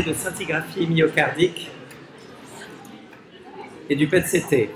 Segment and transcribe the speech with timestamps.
[0.00, 1.70] de scintigraphie myocardique
[3.90, 4.70] et du PET-CT.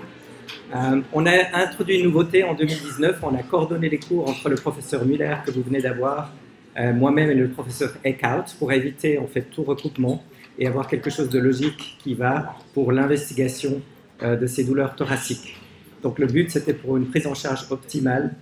[0.75, 4.57] Euh, on a introduit une nouveauté en 2019, on a coordonné les cours entre le
[4.57, 6.35] professeur Muller que vous venez d'avoir,
[6.79, 10.23] euh, moi-même et le professeur Eckhout pour éviter en fait tout recoupement
[10.59, 13.81] et avoir quelque chose de logique qui va pour l'investigation
[14.23, 15.57] euh, de ces douleurs thoraciques.
[16.03, 18.35] Donc le but c'était pour une prise en charge optimale,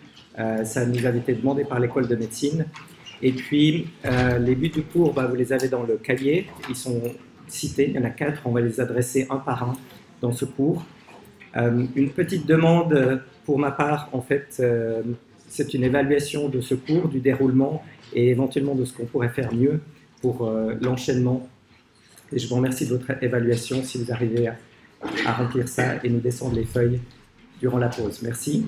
[0.65, 2.67] ça nous avait été demandé par l'école de médecine.
[3.25, 3.89] Et puis
[4.39, 7.01] les buts du cours, bah, vous les avez dans le cahier, ils sont
[7.49, 9.73] cités, il y en a quatre, on va les adresser un par un
[10.21, 10.85] dans ce cours.
[11.57, 15.03] Euh, une petite demande pour ma part, en fait, euh,
[15.49, 17.82] c'est une évaluation de ce cours, du déroulement
[18.13, 19.81] et éventuellement de ce qu'on pourrait faire mieux
[20.21, 21.49] pour euh, l'enchaînement.
[22.32, 24.57] Et je vous remercie de votre évaluation si vous arrivez à,
[25.32, 26.99] remplir ça et nous descendre les feuilles
[27.61, 28.23] durant la pause.
[28.23, 28.67] Merci.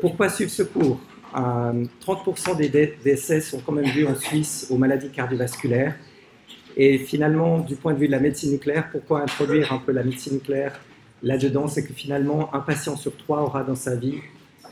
[0.00, 1.00] Pourquoi suivre ce cours?
[1.34, 2.68] 30% des
[3.02, 5.94] décès sont quand même dus en Suisse aux maladies cardiovasculaires.
[6.76, 10.02] Et finalement, du point de vue de la médecine nucléaire, pourquoi introduire un peu la
[10.02, 10.80] médecine nucléaire
[11.22, 14.18] là-dedans, c'est que finalement, un patient sur trois aura dans sa vie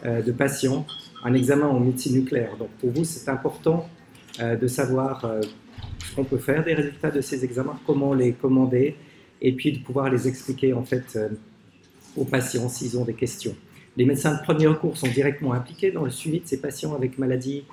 [0.04, 0.86] euh, de patient
[1.24, 2.56] un examen en médecine nucléaire.
[2.58, 3.88] Donc pour vous, c'est important
[4.40, 5.40] euh, de savoir euh,
[5.98, 8.96] ce qu'on peut faire des résultats de ces examens, comment les commander,
[9.40, 11.18] et puis de pouvoir les expliquer en fait
[12.16, 13.54] aux patients s'ils ont des questions.
[13.96, 17.18] Les médecins de premier recours sont directement impliqués dans le suivi de ces patients avec
[17.18, 17.64] maladies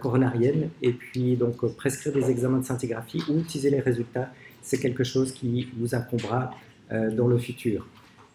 [0.00, 4.30] coronariennes, et puis donc prescrire des examens de scintigraphie ou utiliser les résultats,
[4.62, 6.52] c'est quelque chose qui vous incombera
[6.90, 7.84] dans le futur.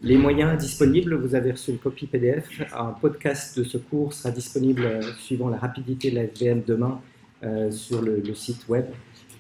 [0.02, 2.62] Les moyens disponibles, vous avez reçu une copie PDF.
[2.73, 7.02] Un podcast de ce cours sera disponible euh, suivant la rapidité de la FVM demain
[7.44, 8.86] euh, sur le, site web.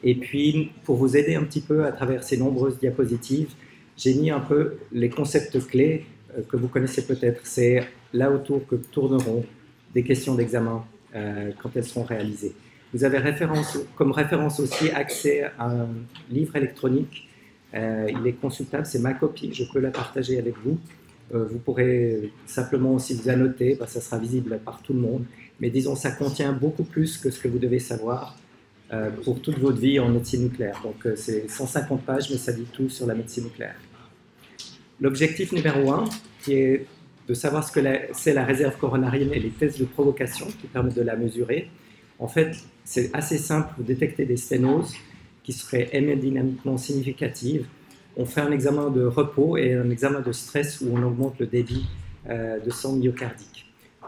[0.03, 3.53] Et puis, pour vous aider un petit peu à travers ces nombreuses diapositives,
[3.95, 7.41] j'ai mis un peu les concepts clés euh, que vous connaissez peut-être.
[7.43, 9.45] C'est là autour que tourneront
[9.93, 12.53] des questions d'examen quand elles seront réalisées.
[12.93, 13.19] Vous avez
[13.95, 15.87] comme référence aussi accès à un
[16.29, 17.29] livre électronique
[17.75, 20.79] euh, il est consultable, c'est ma copie, je peux la partager avec vous.
[21.33, 25.25] Euh, vous pourrez simplement aussi vous annoter, bah, ça sera visible par tout le monde.
[25.59, 28.35] Mais disons, ça contient beaucoup plus que ce que vous devez savoir
[28.91, 30.81] euh, pour toute votre vie en médecine nucléaire.
[30.83, 33.75] Donc c'est 150 pages, mais ça dit tout sur la médecine nucléaire.
[35.01, 36.05] L'objectif numéro un,
[36.43, 36.85] qui est
[37.27, 37.79] de savoir ce que
[38.13, 41.69] c'est la réserve coronarienne et les tests de provocation qui permettent de la mesurer.
[42.17, 44.93] En fait, c'est assez simple, vous détectez des sténoses,
[45.43, 47.65] qui serait hémodynamiquement significative.
[48.17, 51.45] On fait un examen de repos et un examen de stress où on augmente le
[51.45, 51.85] débit
[52.29, 53.65] euh, de sang myocardique.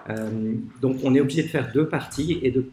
[0.10, 2.66] Euh, donc on est obligé de faire deux parties et de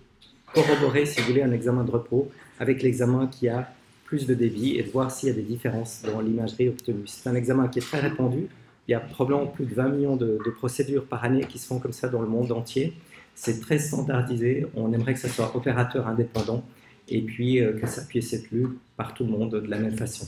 [0.54, 3.70] corroborer, si vous voulez, un examen de repos avec l'examen qui a
[4.08, 7.06] plus de débit et de voir s'il y a des différences dans l'imagerie obtenue.
[7.06, 8.48] C'est un examen qui est très répandu.
[8.88, 11.78] Il y a probablement plus de 20 millions de, procédures par année qui se font
[11.78, 12.94] comme ça dans le monde entier.
[13.34, 14.66] C'est très standardisé.
[14.74, 16.64] On aimerait que ça soit opérateur indépendant
[17.06, 18.66] et puis euh, que ça puisse être lu
[18.97, 20.26] par tout le monde de la même façon.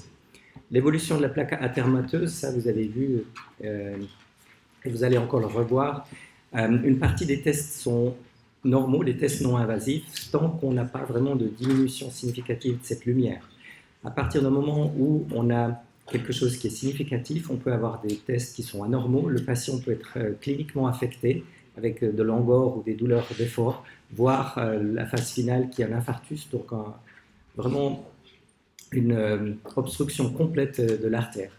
[0.71, 3.23] L'évolution de la plaque atermateuse, ça vous avez vu,
[3.65, 3.97] euh,
[4.85, 6.07] vous allez encore le revoir.
[6.55, 8.15] Euh, une partie des tests sont
[8.63, 13.07] normaux, les tests non invasifs, tant qu'on n'a pas vraiment de diminution significative de cette
[13.07, 13.41] lumière.
[14.05, 18.01] À partir du moment où on a quelque chose qui est significatif, on peut avoir
[18.01, 21.45] des tests qui sont anormaux, le patient peut être cliniquement affecté
[21.77, 25.93] avec de l'angor ou des douleurs d'effort, voire euh, la phase finale qui est un
[25.93, 26.67] infarctus, donc
[27.57, 28.05] vraiment
[28.93, 31.53] une euh, obstruction complète de l'artère.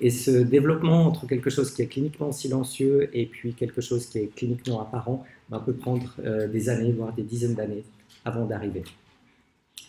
[0.00, 4.18] Et ce développement entre quelque chose qui est cliniquement silencieux et puis quelque chose qui
[4.18, 7.84] est cliniquement apparent ben, peut prendre euh, des années, voire des dizaines d'années
[8.24, 8.84] avant d'arriver.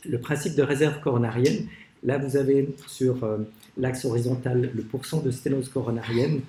[0.06, 1.68] Le principe de réserve coronarienne,
[2.04, 3.18] là vous avez sur
[3.78, 6.42] l'axe horizontal le pourcent de sténose coronarienne.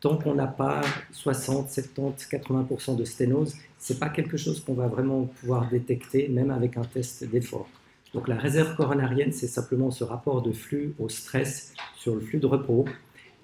[0.00, 4.88] Tant qu'on n'a pas 60, 70, 80% de sténose, c'est pas quelque chose qu'on va
[4.88, 7.68] vraiment pouvoir détecter, même avec un test d'effort.
[8.12, 12.38] Donc la réserve coronarienne, c'est simplement ce rapport de flux au stress sur le flux
[12.38, 12.84] de repos.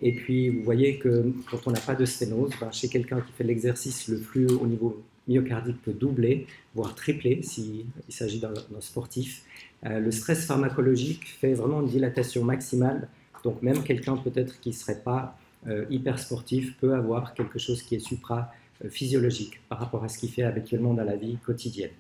[0.01, 3.33] Et puis vous voyez que quand on n'a pas de sténose, ben, chez quelqu'un qui
[3.33, 9.43] fait l'exercice, le flux au niveau myocardique peut doubler, voire tripler s'il s'agit d'un sportif.
[9.85, 13.09] Euh, le stress pharmacologique fait vraiment une dilatation maximale.
[13.45, 15.37] Donc même quelqu'un peut-être qui ne serait pas
[15.67, 18.53] euh, hyper sportif peut avoir quelque chose qui est supra
[18.89, 21.93] physiologique par rapport à ce qu'il fait habituellement dans la vie quotidienne.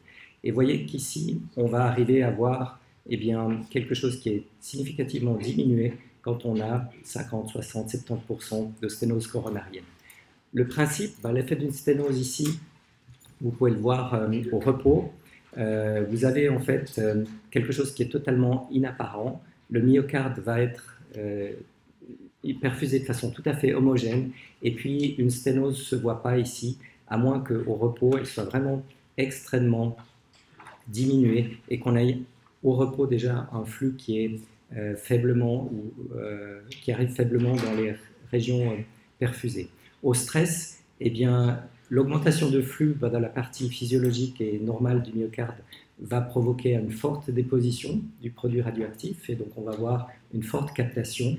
[0.42, 5.34] Et voyez qu'ici, on va arriver à voir eh bien, quelque chose qui est significativement
[5.34, 9.84] diminué quand on a 50, 60, 70% de sténose coronarienne.
[10.52, 12.60] Le principe, ben, l'effet d'une sténose ici,
[13.40, 15.10] vous pouvez le voir euh, au repos.
[15.58, 19.42] Euh, vous avez en fait euh, quelque chose qui est totalement inapparent.
[19.70, 20.98] Le myocarde va être
[22.60, 24.30] perfusé de façon tout à fait homogène.
[24.62, 26.78] Et puis, une sténose ne se voit pas ici,
[27.08, 28.82] à moins qu'au repos, elle soit vraiment
[29.16, 29.96] extrêmement
[30.88, 32.18] diminuée et qu'on ait
[32.62, 34.40] au repos déjà un flux qui est
[34.96, 35.92] faiblement ou
[36.70, 37.94] qui arrive faiblement dans les
[38.30, 38.76] régions
[39.18, 39.70] perfusées.
[40.02, 45.58] Au stress, eh bien, l'augmentation de flux dans la partie physiologique et normale du myocarde
[46.00, 50.72] va provoquer une forte déposition du produit radioactif et donc on va avoir une forte
[50.72, 51.36] captation.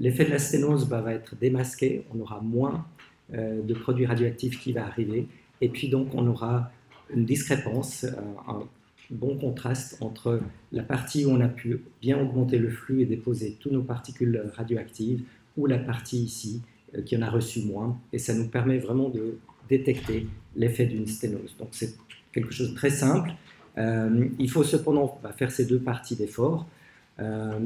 [0.00, 2.84] L'effet de la sténose bah, va être démasqué, on aura moins
[3.32, 5.28] euh, de produits radioactifs qui va arriver.
[5.60, 6.72] Et puis donc on aura
[7.14, 8.10] une discrépance, euh,
[8.48, 8.64] un
[9.10, 10.40] bon contraste entre
[10.72, 14.50] la partie où on a pu bien augmenter le flux et déposer toutes nos particules
[14.56, 15.22] radioactives
[15.56, 16.60] ou la partie ici
[16.96, 17.96] euh, qui en a reçu moins.
[18.12, 19.38] Et ça nous permet vraiment de
[19.68, 20.26] détecter
[20.56, 21.56] l'effet d'une sténose.
[21.58, 21.94] Donc c'est
[22.32, 23.32] quelque chose de très simple.
[23.78, 26.66] Euh, il faut cependant faire ces deux parties d'effort.
[27.20, 27.58] Euh,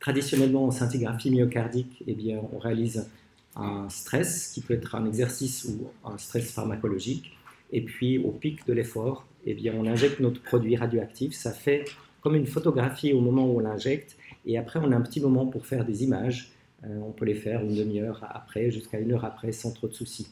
[0.00, 3.08] traditionnellement, en scintigraphie myocardique, eh bien, on réalise
[3.56, 7.32] un stress qui peut être un exercice ou un stress pharmacologique.
[7.72, 11.34] Et puis, au pic de l'effort, eh bien, on injecte notre produit radioactif.
[11.34, 11.84] Ça fait
[12.20, 14.16] comme une photographie au moment où on l'injecte.
[14.46, 16.52] Et après, on a un petit moment pour faire des images.
[16.84, 19.94] Euh, on peut les faire une demi-heure après, jusqu'à une heure après, sans trop de
[19.94, 20.28] soucis.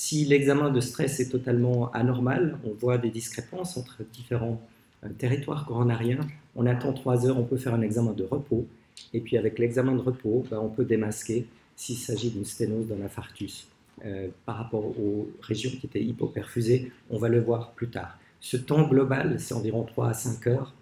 [0.00, 4.62] Si l'examen de stress est totalement anormal, on voit des discrépances entre différents
[5.02, 6.20] euh, territoires coronariens,
[6.54, 8.64] on attend trois heures, on peut faire un examen de repos,
[9.12, 13.04] et puis avec l'examen de repos, ben, on peut démasquer s'il s'agit d'une sténose d'un
[13.04, 13.66] infarctus.
[14.06, 18.20] Euh, par rapport aux régions qui étaient hypoperfusées, on va le voir plus tard.
[18.38, 20.74] Ce temps global, c'est environ 3 à 5 heures.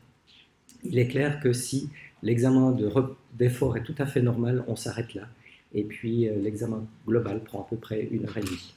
[0.85, 1.89] Il est clair que si
[2.23, 2.77] l'examen
[3.33, 5.23] d'effort est tout à fait normal, on s'arrête là.
[5.73, 8.76] Et puis euh, l'examen global prend à peu près une heure et demie.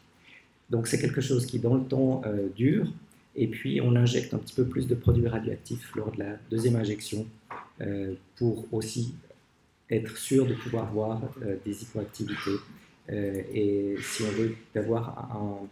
[0.69, 2.87] Donc c'est quelque chose qui dans le temps euh, dure,
[3.35, 6.75] et puis on injecte un petit peu plus de produits radioactifs lors de la deuxième
[6.75, 7.25] injection
[7.81, 9.15] euh, pour aussi
[9.89, 12.57] être sûr de pouvoir voir euh, des hypoactivités.
[13.09, 15.65] et si on veut avoir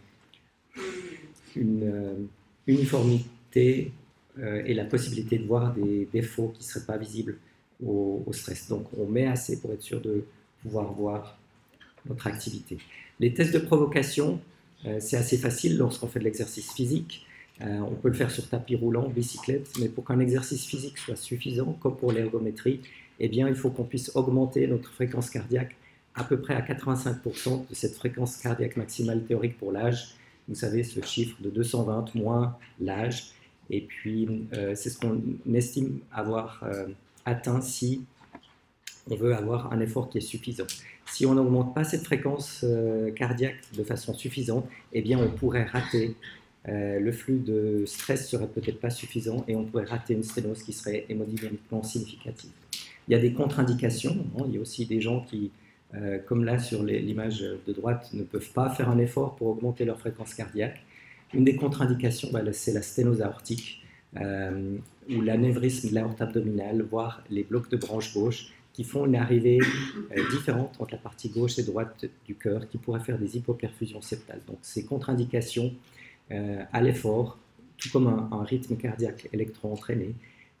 [1.54, 2.28] une
[2.66, 3.92] uniformité
[4.36, 7.36] et la possibilité de voir des défauts qui ne seraient pas visibles
[7.84, 8.68] au, stress.
[8.68, 10.24] Donc on met assez pour être sûr de
[10.62, 11.38] pouvoir voir
[12.06, 12.78] notre activité.
[13.20, 14.40] Les tests de provocation,
[15.00, 17.26] c'est assez facile lorsqu'on fait de l'exercice physique.
[17.60, 21.16] Euh, on peut le faire sur tapis roulant, bicyclette, mais pour qu'un exercice physique soit
[21.16, 22.80] suffisant, comme pour l'ergométrie,
[23.18, 25.74] eh bien, il faut qu'on puisse augmenter notre fréquence cardiaque
[26.14, 30.14] à peu près à 85% de cette fréquence cardiaque maximale théorique pour l'âge.
[30.48, 33.32] Vous savez, ce chiffre de 220 moins l'âge.
[33.70, 35.20] Et puis, euh, c'est ce qu'on
[35.52, 36.64] estime avoir
[37.24, 38.04] atteint si
[39.10, 40.66] on veut avoir un effort qui est suffisant.
[41.12, 45.64] Si on n'augmente pas cette fréquence euh, cardiaque de façon suffisante, eh bien on pourrait
[45.64, 46.14] rater,
[46.68, 50.62] euh, le flux de stress serait peut-être pas suffisant et on pourrait rater une sténose
[50.62, 52.50] qui serait hémodynamiquement significative.
[53.08, 54.44] Il y a des contre-indications, hein.
[54.48, 55.50] il y a aussi des gens qui,
[55.94, 59.86] euh, comme là sur l'image de droite, ne peuvent pas faire un effort pour augmenter
[59.86, 60.82] leur fréquence cardiaque.
[61.32, 63.82] Une des contre-indications, bah, c'est la sténose aortique,
[64.14, 69.58] ou l'anévrisme de l'aorte abdominale, voire les blocs de branche gauche qui font une arrivée
[70.16, 74.00] euh, différente entre la partie gauche et droite du cœur, qui pourrait faire des hypoperfusions
[74.00, 74.40] septales.
[74.46, 75.74] Donc ces contre-indications
[76.30, 77.38] euh, à l'effort,
[77.76, 80.14] tout comme un, rythme cardiaque électro-entraîné,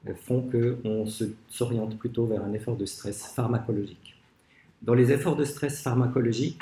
[0.08, 1.06] euh, font qu'on
[1.48, 4.16] s'oriente plutôt vers un effort de stress pharmacologique.
[4.82, 6.58] Dans les efforts de stress pharmacologique,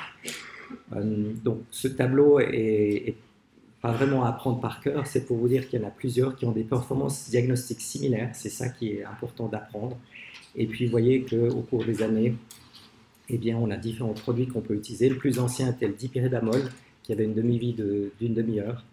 [1.43, 3.17] donc ce tableau est, est
[3.81, 6.37] pas vraiment à apprendre par cœur, c'est pour vous dire qu'il y en a plusieurs
[6.37, 9.97] qui ont des performances diagnostiques similaires, c'est ça qui est important d'apprendre.
[10.57, 12.35] Et puis, vous voyez qu'au cours des années,
[13.29, 15.09] eh bien, on a différents produits qu'on peut utiliser.
[15.09, 16.63] Le plus ancien était le dipyridamol,
[17.03, 17.75] qui avait une demi-vie
[18.21, 18.85] d'une demi-heure,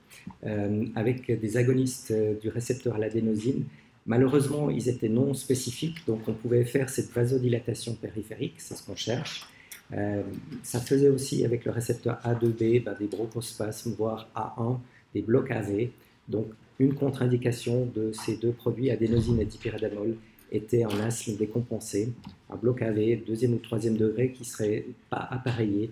[0.45, 3.63] euh, avec des agonistes euh, du récepteur à l'adénosine.
[4.05, 8.95] Malheureusement, ils étaient non spécifiques, donc on pouvait faire cette vasodilatation périphérique, c'est ce qu'on
[8.95, 9.47] cherche.
[9.93, 10.21] Euh,
[10.61, 14.77] ça faisait aussi avec le récepteur A2B bah, des bronchospasmes, voire A1,
[15.13, 15.89] des blocs AV.
[16.27, 16.47] Donc,
[16.79, 20.17] une contre-indication de ces deux produits, adénosine et dipyridamol,
[20.53, 22.13] était un asthme décompensé,
[22.49, 25.91] un bloc AV, deuxième ou troisième degré qui serait pas appareillé.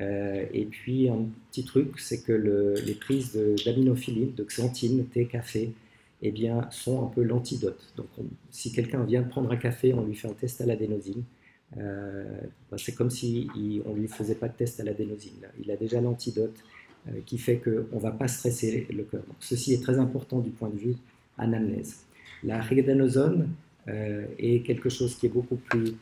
[0.00, 5.72] Euh, et puis un petit truc, c'est que les prises d'aminophiline, de, xanthine, thé, café,
[6.22, 7.92] eh bien, sont un peu l'antidote.
[7.96, 8.08] Donc
[8.50, 11.22] si quelqu'un vient de prendre un café, on lui fait un test à l'adénosine.
[11.76, 12.24] Euh,
[12.70, 13.48] bah, c'est comme si
[13.84, 15.46] on ne lui faisait pas de test à l'adénosine.
[15.60, 16.56] Il a déjà l'antidote
[17.08, 19.22] euh, qui fait qu'on ne va pas stresser le cœur.
[19.40, 20.96] Ceci est très important du point de vue
[21.36, 22.04] anamnèse.
[22.42, 23.46] La régadanozone, euh,
[24.38, 25.94] est quelque chose qui est beaucoup plus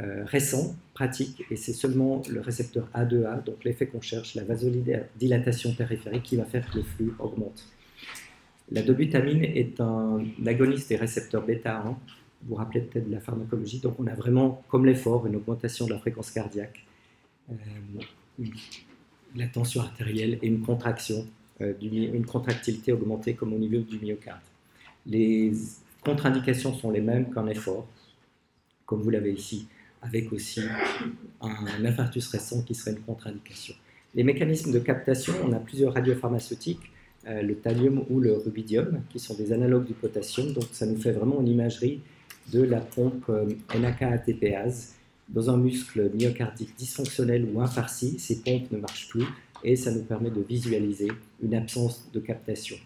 [0.00, 5.72] euh, récent, pratique, et c'est seulement le récepteur A2A, donc l'effet qu'on cherche, la vasodilatation
[5.72, 7.64] périphérique, qui va faire que le flux augmente.
[8.72, 11.84] La dobutamine est un agoniste des récepteurs bêta 1.
[11.84, 11.96] Vous
[12.48, 13.78] vous rappelez peut-être de la pharmacologie.
[13.78, 16.84] Donc, on a vraiment, comme l'effort, une augmentation de la fréquence cardiaque,
[17.52, 18.44] euh,
[19.36, 21.24] la tension artérielle et une contraction,
[21.60, 24.40] une contractilité augmentée comme au niveau du myocarde.
[25.06, 25.52] Les
[26.04, 27.86] contre-indications sont les mêmes qu'un effort.
[28.86, 29.66] comme vous l'avez ici,
[30.02, 30.60] avec aussi
[31.40, 33.74] un infarctus récent qui serait une contre-indication.
[34.14, 36.92] Les mécanismes de captation, on a plusieurs radiopharmaceutiques,
[37.26, 41.00] euh, le thallium ou le rubidium, qui sont des analogues du potassium, donc ça nous
[41.00, 42.00] fait vraiment une imagerie
[42.52, 44.94] de la pompe euh, NAK-ATPase.
[45.30, 49.24] Dans un muscle myocardique dysfonctionnel ou infarci, ces pompes ne marchent plus
[49.64, 51.10] et ça nous permet de visualiser
[51.42, 52.76] une absence de captation.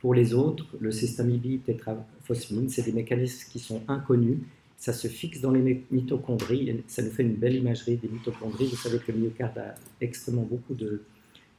[0.00, 4.38] Pour les autres, le cestamibie tétraphosmine, c'est des mécanismes qui sont inconnus.
[4.78, 8.68] Ça se fixe dans les mitochondries et ça nous fait une belle imagerie des mitochondries.
[8.68, 11.02] Vous savez que le myocarde a extrêmement beaucoup de,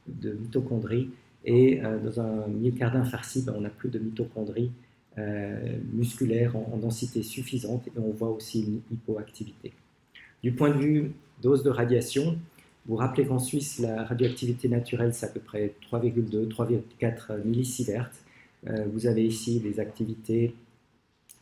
[0.08, 1.10] mitochondries
[1.44, 4.72] et euh, dans un myocarde infarci, on n'a plus de mitochondries
[5.18, 9.72] euh, musculaires en, densité suffisante et on voit aussi une hypoactivité.
[10.42, 12.36] Du point de vue dose de radiation,
[12.86, 18.10] vous rappelez qu'en Suisse, la radioactivité naturelle, c'est à peu près 3,2, 3,4 millisieverts.
[18.68, 20.54] Euh, vous avez ici des activités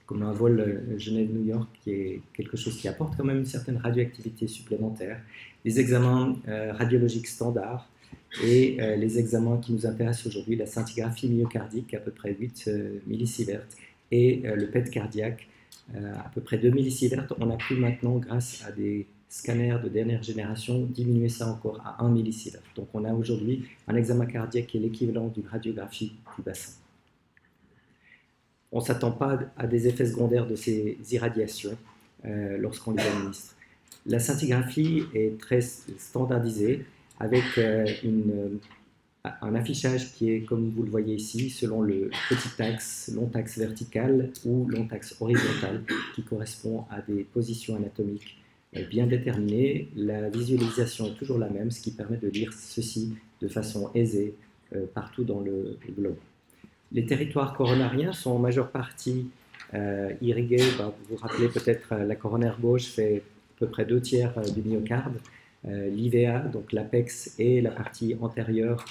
[0.07, 3.47] comme un vol euh, Genève-New York, qui est quelque chose qui apporte quand même une
[3.47, 5.21] certaine radioactivité supplémentaire,
[5.65, 7.89] des examens euh, radiologiques standards
[8.45, 12.71] et les examens qui nous intéressent aujourd'hui, la scintigraphie myocardique, à peu près 8
[13.09, 13.67] millisieverts,
[14.13, 15.49] et le PET cardiaque,
[15.95, 17.27] à peu près 2 millisieverts.
[17.41, 22.05] On a pu maintenant, grâce à des scanners de dernière génération, diminuer ça encore à
[22.05, 22.63] 1 millisievert.
[22.77, 26.80] Donc on a aujourd'hui un examen cardiaque qui est l'équivalent d'une radiographie du bassin.
[28.73, 31.77] On ne s'attend pas à des effets secondaires de ces irradiations
[32.25, 33.55] euh, lorsqu'on les administre.
[34.07, 36.85] La scintigraphie est très standardisée
[37.19, 38.59] avec euh, une,
[39.25, 43.59] un affichage qui est, comme vous le voyez ici, selon le petit axe, long axe
[43.59, 45.83] vertical ou long axe horizontal,
[46.15, 48.41] qui correspond à des positions anatomiques
[48.89, 53.49] bien déterminée, la visualisation est toujours la même, ce qui permet de lire ceci de
[53.49, 54.35] façon aisée
[54.75, 56.17] euh, partout dans le, globe.
[56.93, 59.31] Les territoires coronariens sont en majeure partie
[59.75, 60.65] euh, irrigués.
[60.79, 63.23] Ben, vous vous rappelez peut-être euh, la coronaire gauche fait
[63.57, 65.17] à peu près deux tiers du myocarde.
[65.69, 68.83] L'IVA, donc l'apex et la partie antérieure.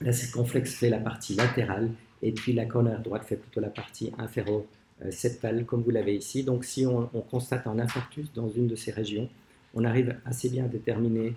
[0.00, 4.12] la circonflexe fait la partie latérale et puis la coronaire droite fait plutôt la partie
[4.18, 4.64] inférieure
[5.04, 6.42] euh, septale, comme vous l'avez ici.
[6.42, 9.28] Donc si on, constate un infarctus dans une de ces régions,
[9.74, 11.34] on arrive assez bien à déterminer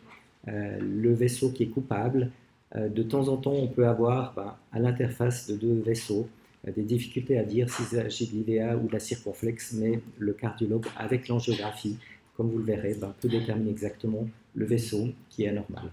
[0.48, 2.32] euh, le vaisseau qui est coupable.
[2.76, 6.28] Euh, de temps en temps, on peut avoir ben, à l'interface de deux vaisseaux
[6.68, 10.86] des difficultés à dire s'il s'agit de l'IVA ou de la circonflexe, mais le cardiologue,
[10.96, 11.98] avec l'angiographie,
[12.38, 15.92] comme vous le verrez, ben, peut déterminer exactement le vaisseau qui est anormal.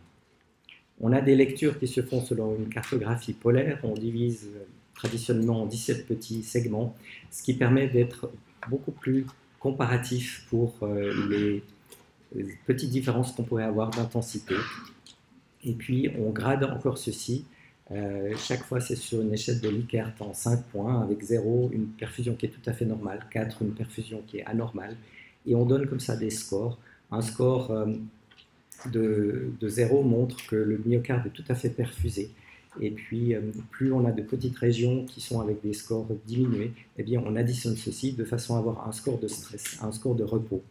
[1.01, 3.79] On a des lectures qui se font selon une cartographie polaire.
[3.85, 4.49] On divise
[4.95, 6.95] traditionnellement en 17 petits segments,
[7.31, 8.31] ce qui permet d'être
[8.69, 9.25] beaucoup plus
[9.61, 11.63] comparatif pour euh, les,
[12.67, 14.55] petites différences qu'on pourrait avoir d'intensité.
[15.65, 17.45] Et puis, on grade encore ceci.
[17.91, 21.87] Euh, chaque fois, c'est sur une échelle de Likert en 5 points, avec 0, une
[21.87, 24.97] perfusion qui est tout à fait normale, 4, une perfusion qui est anormale.
[25.47, 26.79] Et on donne comme ça des scores.
[27.11, 27.87] Un score euh,
[28.93, 32.31] de, de 0 montre que le myocarde est tout à fait perfusé.
[32.81, 36.73] Et puis, euh, plus on a de petites régions qui sont avec des scores diminués,
[36.97, 40.15] eh bien, on additionne ceci de façon à avoir un score de stress, un score
[40.15, 40.63] de repos.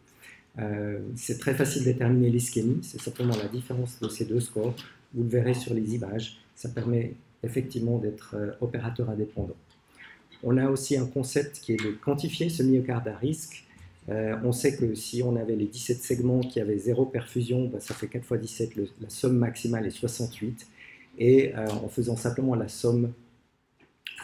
[0.58, 4.74] Euh, c'est très facile de déterminer l'ischémie, c'est simplement la différence de ces deux scores.
[5.14, 9.56] Vous le verrez sur les images, ça permet effectivement d'être euh, opérateur indépendant.
[10.42, 13.64] On a aussi un concept qui est de quantifier ce myocarde à risque.
[14.08, 17.92] on sait que si on avait les 17 segments qui avaient zéro perfusion, bah, ça
[17.92, 20.66] fait 4 fois 17, la somme maximale est 68
[21.18, 23.12] et euh, en faisant simplement la somme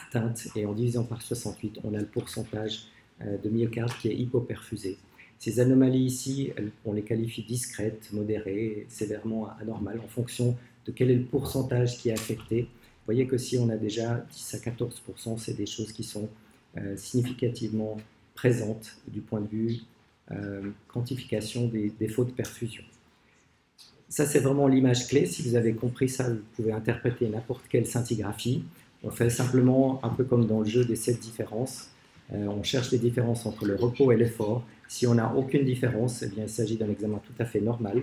[0.07, 2.87] atteinte et en divisant par 68, on a le pourcentage
[3.23, 4.97] euh, de myocarde qui est hypoperfusé.
[5.45, 6.53] Ces anomalies ici,
[6.87, 12.09] on les qualifie discrètes, modérées, sévèrement anormales en fonction de quel est le pourcentage qui
[12.09, 12.63] est affecté.
[12.63, 16.31] Vous voyez que si on a déjà 10 à 14% c'est des choses qui sont
[16.79, 17.99] euh, significativement
[18.35, 19.81] présentes du point de vue
[20.89, 22.83] quantification des défauts de perfusion.
[24.09, 25.27] Ça, c'est vraiment l'image clé.
[25.27, 28.65] Si vous avez compris ça, vous pouvez interpréter n'importe quelle scintigraphie.
[29.03, 31.91] On fait simplement un peu comme dans le jeu des sept différences.
[32.33, 34.65] Euh, on cherche les différences entre le repos et l'effort.
[34.89, 38.03] Si on n'a aucune différence, eh bien, il s'agit d'un examen tout à fait normal.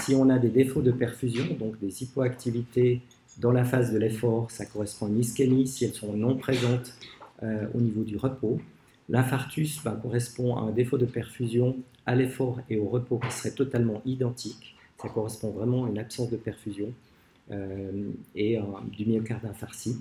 [0.00, 3.00] Si on a des défauts de perfusion, donc des hypoactivités
[3.38, 6.94] dans la phase de l'effort, ça correspond à une ischémie si elles sont non présentes
[7.42, 8.60] euh, au niveau du repos.
[9.08, 11.76] L'infarctus ben, correspond à un défaut de perfusion
[12.06, 14.76] à l'effort et au repos qui serait totalement identique.
[15.02, 16.92] Ça correspond vraiment à une absence de perfusion
[17.50, 18.58] euh, et
[18.92, 19.96] du myocarde infarci.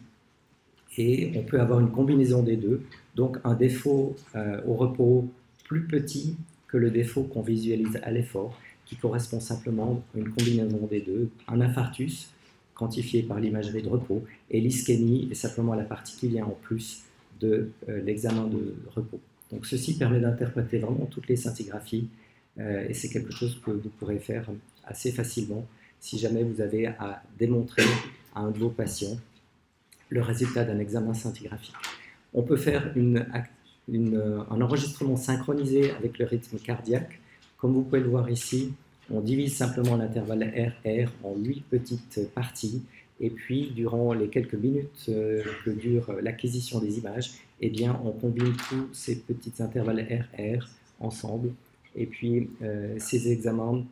[0.98, 2.82] Et on peut avoir une combinaison des deux,
[3.16, 5.28] donc un défaut euh, au repos
[5.66, 6.36] plus petit
[6.68, 11.30] que le défaut qu'on visualise à l'effort, qui correspond simplement à une combinaison des deux,
[11.48, 12.30] un infarctus
[12.74, 17.04] quantifié par l'imagerie de repos, et l'ischémie est simplement la partie qui vient en plus
[17.40, 19.20] de euh, l'examen de repos.
[19.52, 22.08] Donc ceci permet d'interpréter vraiment toutes les scintigraphies
[22.60, 24.46] et c'est quelque chose que vous pourrez faire
[24.84, 25.66] assez facilement
[26.00, 27.84] si jamais vous avez à démontrer
[28.36, 29.18] à un de vos patients
[30.10, 31.76] le résultat d'un examen scintigraphique.
[32.34, 37.20] On peut faire un enregistrement synchronisé avec le rythme cardiaque.
[37.58, 38.74] Comme vous pouvez le voir ici,
[39.12, 40.44] on divise simplement l'intervalle
[40.84, 42.84] RR en huit petites parties
[43.22, 48.12] et puis, durant les quelques minutes euh, que dure l'acquisition des images, eh bien, on
[48.12, 50.66] combine tous ces petits intervalles RR
[51.00, 51.52] ensemble.
[51.96, 53.84] Et puis, euh, ces examens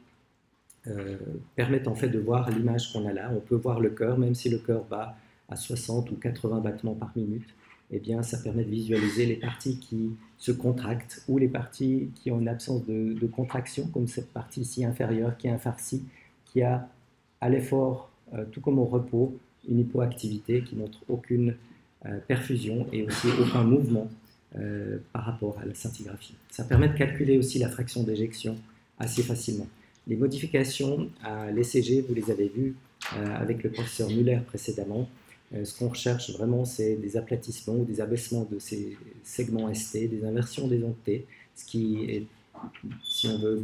[0.87, 1.17] euh,
[1.55, 3.29] permettent en fait de voir l'image qu'on a là.
[3.35, 5.17] On peut voir le cœur, même si le cœur bat
[5.49, 7.47] à 60 ou 80 battements par minute.
[7.91, 12.31] Eh bien, ça permet de visualiser les parties qui se contractent ou les parties qui
[12.31, 16.03] ont une absence de, contraction, comme cette partie ici inférieure qui est infarcie,
[16.45, 16.89] qui a
[17.39, 19.37] à l'effort euh, tout comme au repos,
[19.69, 21.55] une hypoactivité qui montre aucune
[22.05, 24.09] euh, perfusion et aussi aucun mouvement
[24.57, 26.35] euh, par rapport à la scintigraphie.
[26.51, 28.57] Ça permet de calculer aussi la fraction d'éjection
[28.99, 29.67] assez facilement.
[30.07, 32.75] Les modifications à l'ECG, vous les avez vues
[33.35, 35.07] avec le professeur Muller précédemment.
[35.51, 40.25] Ce qu'on recherche vraiment, c'est des aplatissements ou des abaissements de ces segments ST, des
[40.25, 41.25] inversions des ondes T,
[41.55, 42.25] ce qui est,
[43.03, 43.63] si on veut,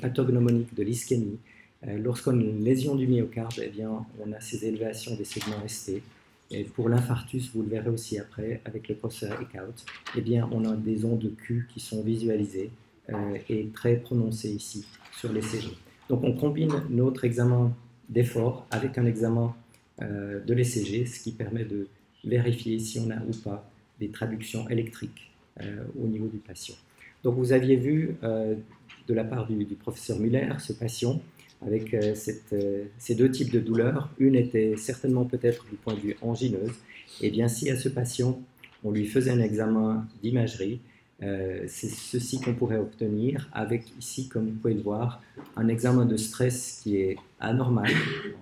[0.00, 1.38] pathognomonique de l'ischémie,
[1.86, 3.90] euh, lorsqu'on a une lésion du myocarde, eh bien,
[4.20, 6.02] on a ces élévations des segments ST.
[6.50, 9.84] Et pour l'infarctus, vous le verrez aussi après avec le professeur Eckhout,
[10.16, 12.70] eh bien, on a des ondes de Q qui sont visualisées
[13.10, 14.84] euh, et très prononcées ici
[15.18, 15.68] sur les CG.
[16.08, 17.74] Donc on combine notre examen
[18.08, 19.63] d'effort avec un examen euh,
[20.00, 21.88] de l'ECG, ce qui permet de
[22.24, 23.70] vérifier si on a ou pas
[24.00, 26.74] des traductions électriques au niveau du patient.
[27.22, 31.20] Donc vous aviez vu de la part du, professeur Muller ce patient
[31.66, 32.14] avec euh,
[32.52, 34.10] euh, ces deux types de douleurs.
[34.18, 36.72] Une était certainement peut-être du point de vue angineuse.
[37.20, 38.40] Et bien si à ce patient,
[38.82, 40.80] on lui faisait un examen d'imagerie,
[41.22, 45.22] euh, c'est ceci qu'on pourrait obtenir avec ici, comme vous pouvez le voir,
[45.56, 47.90] un examen de stress qui est anormal.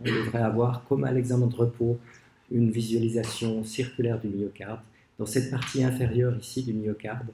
[0.00, 1.98] On devrait avoir, comme à l'examen de repos,
[2.50, 4.80] une visualisation circulaire du myocarde.
[5.18, 7.28] Dans cette partie inférieure ici du myocarde,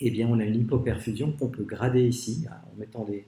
[0.00, 3.24] eh bien, on a une hypoperfusion qu'on peut grader ici en mettant des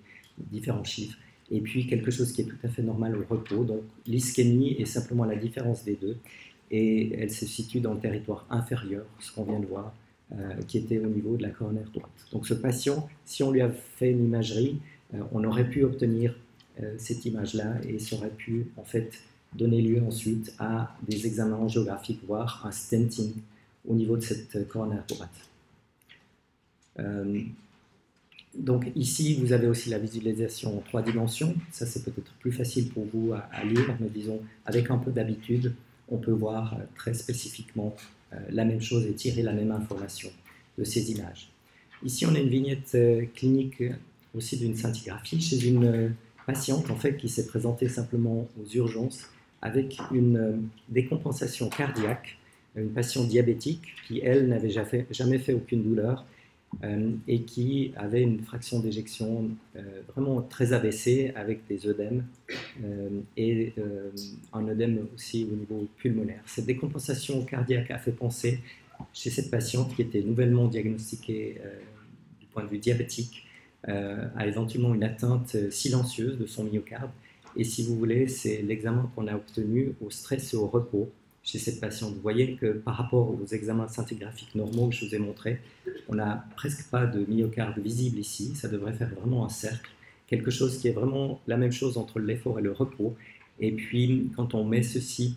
[0.51, 1.17] différents chiffres
[1.51, 3.65] et puis quelque chose qui est tout à fait normal au repos.
[3.65, 6.17] Donc l'ischémie est simplement la différence des deux,
[6.71, 9.95] et elle se situe dans le territoire inférieur, ce qu'on vient de voir,
[10.67, 12.11] qui était au niveau de la coronaire droite.
[12.33, 14.79] Donc ce patient, si on lui a fait une imagerie,
[15.15, 16.35] euh, on aurait pu obtenir
[16.83, 19.11] euh, cette image-là, et ça aurait pu en fait
[19.55, 23.33] donner lieu ensuite à des examens angiographiques, voire un stenting
[23.89, 25.31] au niveau de cette coronaire droite.
[28.55, 31.55] Donc ici, vous avez aussi la visualisation en trois dimensions.
[31.71, 35.75] Ça, c'est peut-être plus facile pour vous à, lire, mais disons, avec un peu d'habitude,
[36.09, 38.18] on peut voir euh, très spécifiquement euh,
[38.51, 40.31] la même chose et tirer la même information
[40.77, 41.51] de ces images.
[42.05, 43.83] Ici, on a une vignette euh, clinique
[44.35, 46.15] aussi d'une scintigraphie chez une
[46.47, 49.25] patiente en fait qui s'est présentée simplement aux urgences
[49.63, 52.39] avec une décompensation cardiaque,
[52.77, 56.38] une patiente diabétique qui, elle, n'avait jamais fait aucune douleur euh,
[57.27, 59.81] et qui avait une fraction d'éjection euh,
[60.13, 62.25] vraiment très abaissée avec des œdèmes
[62.85, 63.75] euh, et
[64.53, 66.43] un œdème aussi au niveau pulmonaire.
[66.47, 68.61] Cette décompensation cardiaque a fait penser
[69.13, 71.61] chez cette patiente qui était nouvellement diagnostiquée
[72.41, 73.47] du point de vue diabétique
[73.85, 77.11] à éventuellement une atteinte silencieuse de son myocarde.
[77.57, 81.11] Et si vous voulez, c'est l'examen qu'on a obtenu au stress et au repos
[81.49, 82.15] chez cette patiente.
[82.15, 85.61] Vous voyez que par rapport aux examens scintigraphiques normaux que je vous ai montrés,
[86.09, 88.55] on n'a presque pas de myocarde visible ici.
[88.55, 89.91] Ça devrait faire vraiment un cercle,
[90.27, 93.17] quelque chose qui est vraiment la même chose entre l'effort et le repos.
[93.61, 95.37] Et puis, quand on met ceci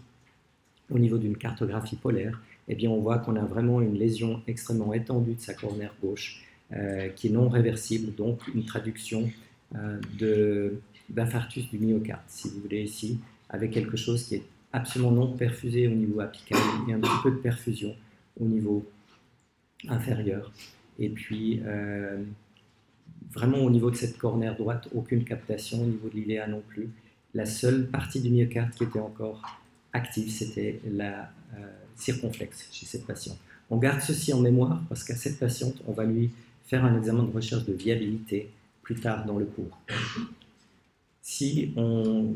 [0.90, 4.94] au niveau d'une cartographie polaire, eh bien, on voit qu'on a vraiment une lésion extrêmement
[4.94, 6.44] étendue de sa cornère gauche,
[6.74, 9.32] euh, qui est non réversible, donc une traduction
[9.76, 10.72] euh,
[11.10, 13.18] d'infarctus du myocarde, si vous voulez, ici,
[13.50, 17.00] avec quelque chose qui est absolument non perfusé au niveau apical, il y a un
[17.00, 17.96] petit peu de perfusion
[18.40, 18.86] au niveau
[19.88, 20.52] inférieur.
[21.00, 22.24] Et puis, euh,
[23.32, 26.90] vraiment au niveau de cette cornère droite, aucune captation, au niveau de l'iléa non plus.
[27.34, 29.42] La seule partie du myocarde qui était encore
[29.94, 33.38] active, c'était la euh, circonflexe chez cette patiente.
[33.70, 36.32] On garde ceci en mémoire parce qu'à cette patiente, on va lui
[36.66, 38.50] faire un examen de recherche de viabilité
[38.82, 39.78] plus tard dans le cours.
[41.22, 42.34] Si on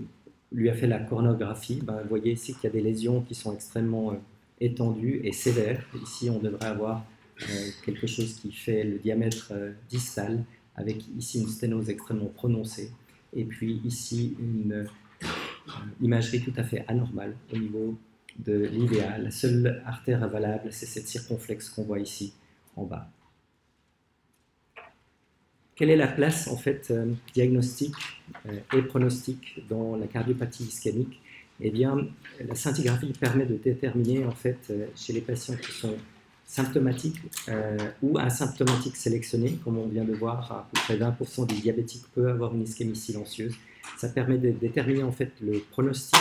[0.56, 3.36] lui a fait la cornographie, ben, vous voyez ici qu'il y a des lésions qui
[3.36, 4.16] sont extrêmement euh,
[4.62, 5.86] étendues et sévères.
[6.02, 7.06] Ici, on devrait avoir
[7.42, 10.44] euh, quelque chose qui fait le diamètre euh, distal,
[10.76, 12.92] avec ici une sténose extrêmement prononcée,
[13.36, 14.88] et puis ici une
[16.02, 17.98] imagerie tout à fait anormale au niveau
[18.40, 19.18] de l'IVA.
[19.18, 22.34] La seule artère avalable, c'est cette circonflexe qu'on voit ici
[22.76, 23.10] en bas.
[25.76, 26.94] Quelle est la place en fait
[27.34, 27.96] diagnostique
[28.74, 31.22] et pronostique dans la cardiopathie ischémique?
[31.62, 32.08] Eh bien,
[32.46, 35.96] la scintigraphie permet de déterminer en fait chez les patients qui sont
[36.46, 37.22] symptomatiques
[38.02, 42.28] ou asymptomatiques sélectionnés, comme on vient de voir, à peu près 20% des diabétiques peuvent
[42.28, 43.56] avoir une ischémie silencieuse.
[43.98, 46.20] Ça permet de déterminer en fait le pronostic,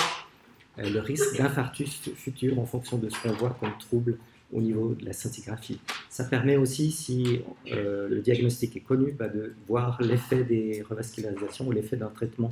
[0.79, 4.19] le risque d'infarctus futur en fonction de ce qu'on voit comme trouble
[4.53, 5.81] au niveau de la scintigraphie.
[6.15, 7.41] Ça permet aussi, si
[7.73, 12.51] euh, le diagnostic est connu, bah, de voir l'effet des revascularisations ou l'effet d'un traitement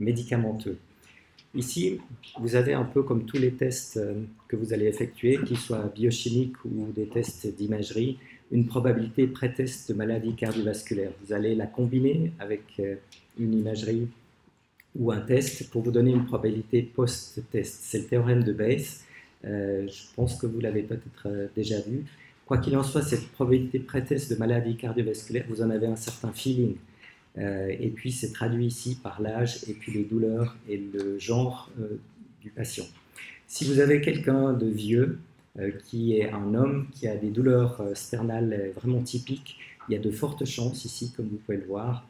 [0.00, 0.78] médicamenteux.
[1.54, 2.00] Ici,
[2.40, 4.14] vous avez un peu comme tous les tests euh,
[4.48, 8.18] que vous allez effectuer, qu'ils soient biochimiques ou des tests d'imagerie,
[8.50, 11.12] une probabilité pré-test de maladie cardiovasculaire.
[11.24, 12.96] Vous allez la combiner avec euh,
[13.38, 14.08] une imagerie
[14.98, 17.78] ou un test pour vous donner une probabilité post-test.
[17.80, 19.04] C'est le théorème de Bayes
[19.44, 22.06] je pense que vous l'avez peut-être déjà vu.
[22.46, 26.32] Quoi qu'il en soit, cette probabilité pré-test de maladie cardiovasculaire, vous en avez un certain
[26.32, 26.76] feeling.
[27.38, 31.70] Euh, et puis c'est traduit ici par l'âge et puis les douleurs et le genre
[32.40, 32.84] du patient.
[33.46, 35.18] Si vous avez quelqu'un de vieux
[35.86, 39.56] qui est un homme qui a des douleurs sternales vraiment typiques,
[39.88, 42.06] il y a de fortes chances ici, comme vous pouvez le voir,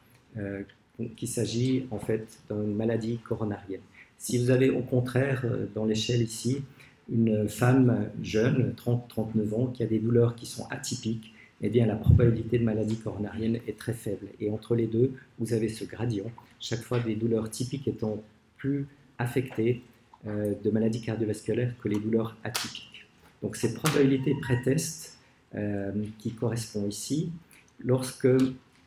[1.16, 3.80] qu'il s'agit en fait d'une maladie coronarienne.
[4.18, 5.44] Si vous avez au contraire
[5.74, 6.62] dans l'échelle ici
[7.10, 11.96] une femme jeune, 30-39 ans, qui a des douleurs qui sont atypiques, eh bien, la
[11.96, 14.26] probabilité de maladie coronarienne est très faible.
[14.40, 18.22] Et entre les deux, vous avez ce gradient, chaque fois des douleurs typiques étant
[18.56, 18.86] plus
[19.18, 19.82] affectées
[20.26, 23.06] euh, de maladie cardiovasculaire que les douleurs atypiques.
[23.42, 25.18] Donc, ces probabilités pré-test
[25.54, 27.30] euh, qui correspondent ici,
[27.78, 28.28] lorsque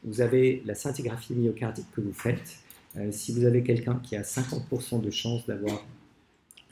[0.03, 2.57] vous avez la scintigraphie myocardique que vous faites,
[2.97, 5.85] euh, si vous avez quelqu'un qui a 50% de chance d'avoir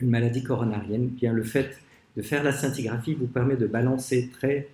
[0.00, 1.78] une maladie coronarienne, bien le fait
[2.16, 4.68] de faire la scintigraphie vous permet de balancer très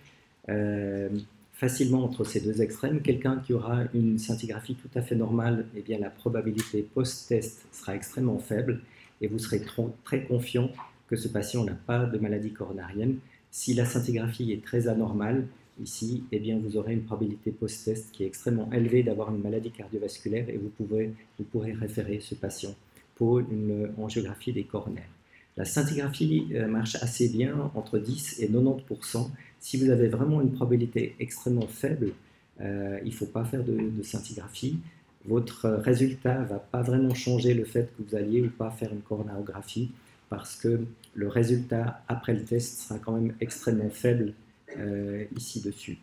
[0.48, 1.08] euh,
[1.52, 3.02] facilement entre ces deux extrêmes.
[3.02, 7.94] Quelqu'un qui aura une scintigraphie tout à fait normale, eh bien la probabilité post-test sera
[7.94, 8.80] extrêmement faible
[9.20, 9.62] et vous serez
[10.04, 10.70] très confiant
[11.08, 13.16] que ce patient n'a pas de maladie coronarienne.
[13.50, 15.46] Si la scintigraphie est très anormale,
[15.80, 19.70] ici, eh bien, vous aurez une probabilité post-test qui est extrêmement élevée d'avoir une maladie
[19.70, 22.74] cardiovasculaire et vous, pouvez, vous pourrez référer ce patient
[23.14, 25.08] pour une angiographie des coronaires.
[25.56, 29.30] La scintigraphie euh, marche assez bien entre 10 et 90%.
[29.60, 32.12] Si vous avez vraiment une probabilité extrêmement faible,
[32.60, 34.78] euh, il ne faut pas faire de, scintigraphie.
[35.26, 38.92] Votre résultat ne va pas vraiment changer le fait que vous alliez ou pas faire
[38.92, 39.90] une coronarographie
[40.30, 40.80] parce que
[41.14, 44.32] le résultat après le test sera quand même extrêmement faible
[44.78, 45.98] euh, ici dessus.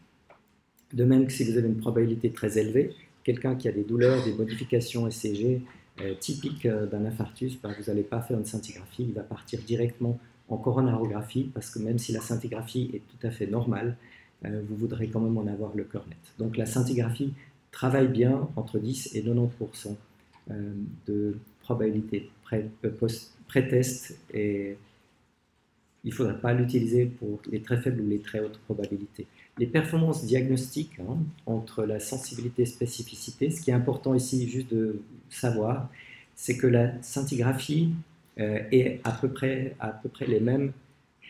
[0.93, 2.93] De même que si vous avez une probabilité très élevée,
[3.23, 5.61] quelqu'un qui a des douleurs, des modifications ECG,
[6.19, 10.19] typique euh, d'un infarctus, bah, vous n'allez pas faire une scintigraphie, il va partir directement
[10.47, 13.95] en coronarographie parce que même si la scintigraphie est tout à fait normale,
[14.45, 16.17] euh, vous voudrez quand même en avoir le cœur net.
[16.37, 17.33] Donc la scintigraphie
[17.71, 19.95] travaille bien entre 10 et 90%
[21.05, 22.31] de probabilité
[23.47, 24.77] pré-test et
[26.03, 29.27] il ne faudrait pas l'utiliser pour les très faibles ou les très hautes probabilités.
[29.59, 34.73] Les performances diagnostiques hein, entre la sensibilité et spécificité, ce qui est important ici juste
[34.73, 35.89] de savoir,
[36.33, 37.91] c'est que la scintigraphie
[38.39, 40.71] euh, est à peu, près, à peu près les mêmes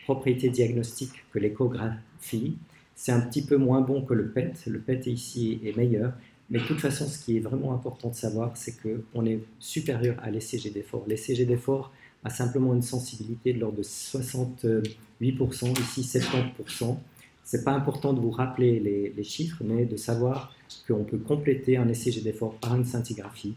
[0.04, 2.56] propriétés diagnostiques que l'échographie.
[2.94, 4.52] C'est un petit peu moins bon que le PET.
[4.68, 6.12] Le PET ici est meilleur.
[6.50, 10.16] Mais de toute façon, ce qui est vraiment important de savoir, c'est qu'on est supérieur
[10.22, 11.04] à l'ECG d'effort.
[11.08, 16.96] L'ECG d'effort a simplement une sensibilité de l'ordre de 68%, ici 70%.
[17.44, 18.78] C'est pas important de vous rappeler
[19.16, 20.54] les, chiffres, mais de savoir
[20.86, 23.54] qu'on peut compléter un ECG d'effort par une scintigraphie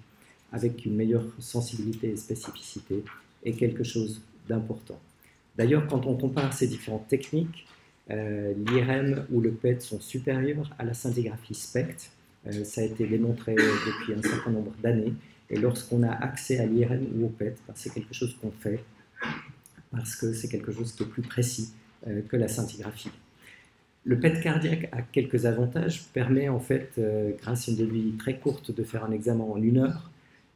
[0.51, 3.03] avec une meilleure sensibilité et spécificité
[3.43, 4.99] est quelque chose d'important.
[5.57, 7.67] D'ailleurs, quand on compare ces différentes techniques,
[8.11, 12.11] euh, l'IRM ou le PET sont supérieurs à la scintigraphie SPECT.
[12.47, 15.13] Euh, ça a été démontré depuis un certain nombre d'années.
[15.49, 18.83] Et lorsqu'on a accès à l'IRM ou au PET, ben, c'est quelque chose qu'on fait
[19.91, 21.71] parce que c'est quelque chose qui est plus précis
[22.07, 23.11] euh, que la scintigraphie.
[24.05, 26.99] Le PET cardiaque a quelques avantages, permet en fait,
[27.41, 30.11] grâce à une demi très courte, de faire un examen en une heure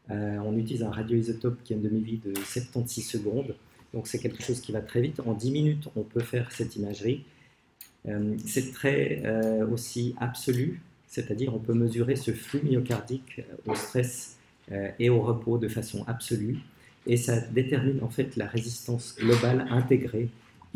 [0.09, 3.55] euh, on utilise un radioisotope qui a une demi-vie de 76 secondes.
[3.93, 5.19] Donc c'est quelque chose qui va très vite.
[5.25, 7.23] En 10 minutes, on peut faire cette imagerie.
[8.07, 14.35] Euh, c'est très euh, aussi absolu, c'est-à-dire on peut mesurer ce flux myocardique au stress
[14.99, 16.57] et au repos de façon absolue.
[17.05, 20.27] Et ça détermine en fait la résistance globale intégrée,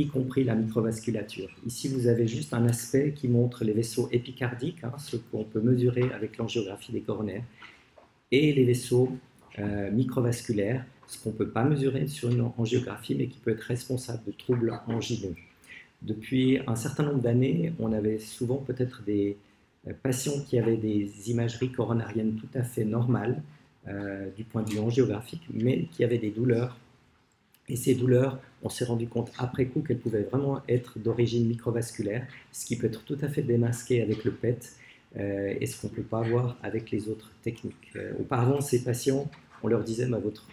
[0.02, 1.50] y compris la microvasculature.
[1.66, 5.62] Ici, vous avez juste un aspect qui montre les vaisseaux épicardiques, hein, ce qu'on peut
[5.62, 7.44] mesurer avec l'angiographie des coronaires
[8.32, 9.10] et les vaisseaux
[9.60, 13.62] euh, microvasculaires, ce qu'on ne peut pas mesurer sur une angiographie, mais qui peut être
[13.62, 15.36] responsable de troubles angineux.
[16.02, 19.38] Depuis un certain nombre d'années, on avait souvent peut-être des
[20.04, 23.42] patients qui avaient des imageries coronariennes tout à fait normales
[24.38, 26.78] du point de vue angiographique, mais qui avaient des douleurs.
[27.72, 32.28] Et ces douleurs, on s'est rendu compte après coup qu'elles pouvaient vraiment être d'origine microvasculaire,
[32.52, 34.74] ce qui peut être tout à fait démasqué avec le PET
[35.18, 37.92] euh, et ce qu'on ne peut pas avoir avec les autres techniques.
[37.96, 39.32] Euh, auparavant, ces patients,
[39.64, 40.46] on leur disait bah, votre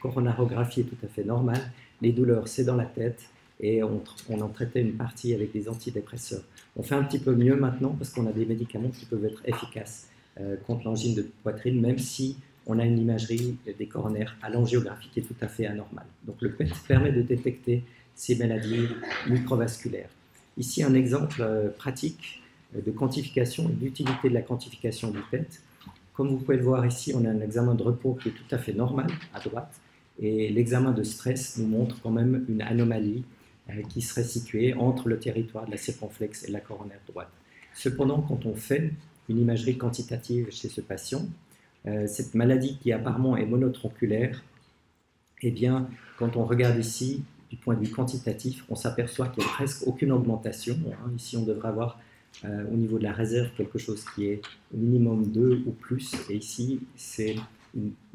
[0.00, 1.60] coronarographie est tout à fait normale,
[2.00, 3.20] les douleurs c'est dans la tête
[3.60, 4.02] et on,
[4.40, 6.44] en traitait une partie avec des antidépresseurs.
[6.76, 9.42] On fait un petit peu mieux maintenant parce qu'on a des médicaments qui peuvent être
[9.44, 10.08] efficaces
[10.40, 15.08] euh, contre l'angine de poitrine, même si on a une imagerie des coronaires à l'angiographie
[15.12, 16.06] qui est tout à fait anormale.
[16.24, 17.82] Donc le PET permet de détecter
[18.14, 18.86] ces maladies
[19.28, 20.10] microvasculaires.
[20.58, 22.42] Ici, un exemple euh, pratique
[22.76, 25.46] euh, de quantification et d'utilité de la quantification du PET.
[26.12, 28.54] Comme vous pouvez le voir ici, on a un examen de repos qui est tout
[28.54, 29.72] à fait normal à droite,
[30.20, 33.24] et l'examen de stress nous montre quand même une anomalie
[33.70, 37.30] euh, qui serait située entre le territoire de la circonflexe et la coronaire droite.
[37.72, 38.92] Cependant, quand on fait
[39.28, 41.24] une imagerie quantitative chez ce patient,
[41.84, 44.42] cette maladie qui apparemment est monotronculaire,
[45.42, 45.88] eh bien,
[46.18, 49.86] quand on regarde ici, du point de vue quantitatif, on s'aperçoit qu'il n'y a presque
[49.86, 50.76] aucune augmentation.
[50.92, 51.10] Hein.
[51.16, 51.98] Ici, on devrait avoir
[52.44, 54.42] euh, au niveau de la réserve quelque chose qui est
[54.74, 57.36] au minimum 2 ou plus, et ici, c'est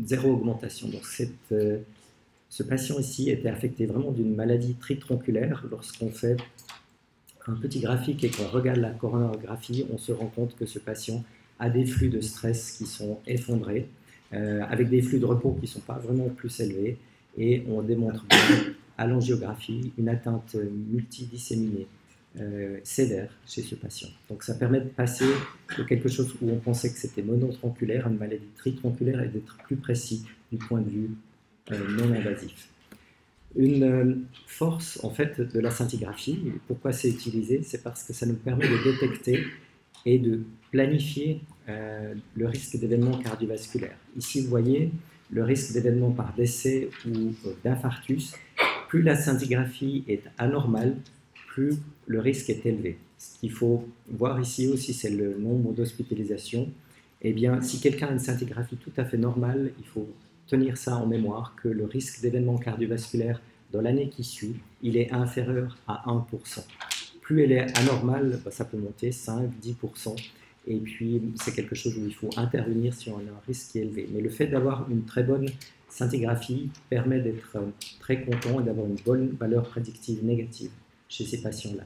[0.03, 0.89] zéro augmentation.
[0.89, 1.03] Donc,
[1.51, 1.79] euh,
[2.49, 5.65] ce patient ici était affecté vraiment d'une maladie tritronculaire.
[5.71, 6.37] Lorsqu'on fait
[7.47, 11.23] un petit graphique et qu'on regarde la coronarographie, on se rend compte que ce patient
[11.59, 13.87] à des flux de stress qui sont effondrés,
[14.33, 16.97] euh, avec des flux de repos qui ne sont pas vraiment plus élevés,
[17.37, 20.55] et on démontre bien à l'angiographie une atteinte
[20.91, 21.87] multidisséminée
[22.39, 24.09] euh, sévère chez ce patient.
[24.27, 25.25] Donc ça permet de passer
[25.77, 29.55] de quelque chose où on pensait que c'était monotronculaire à une maladie tritronculaire et d'être
[29.57, 31.09] plus précis du point de vue
[31.71, 32.69] euh, non invasif.
[33.55, 38.33] Une force en fait de la scintigraphie, pourquoi c'est utilisé, c'est parce que ça nous
[38.33, 39.43] permet de détecter
[40.05, 43.97] et de planifier euh, le risque d'événements cardiovasculaires.
[44.17, 44.91] Ici, vous voyez
[45.31, 48.33] le risque d'événements par décès ou euh, d'infarctus.
[48.89, 50.95] Plus la scintigraphie est anormale,
[51.47, 52.97] plus le risque est élevé.
[53.17, 56.69] Ce qu'il faut voir ici aussi, c'est le nombre d'hospitalisations.
[57.21, 60.09] Eh bien, si quelqu'un a une scintigraphie tout à fait normale, il faut
[60.47, 65.11] tenir ça en mémoire, que le risque d'événements cardiovasculaires dans l'année qui suit, il est
[65.11, 66.63] inférieur à 1%.
[67.23, 70.15] Plus elle est anormale, bah, ça peut monter 5, 10%.
[70.67, 74.07] Et puis, c'est quelque chose où il faut intervenir si on a un risque élevé.
[74.13, 75.47] Mais le fait d'avoir une très bonne
[75.89, 77.67] scintigraphie permet d'être euh,
[77.99, 80.71] très content et d'avoir une bonne valeur prédictive négative
[81.07, 81.83] chez ces patients-là.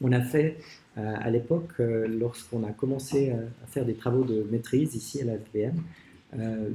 [0.00, 0.58] On a fait
[0.98, 5.24] euh, à l'époque, euh, lorsqu'on a commencé à faire des travaux de maîtrise ici à
[5.24, 5.76] la FBM,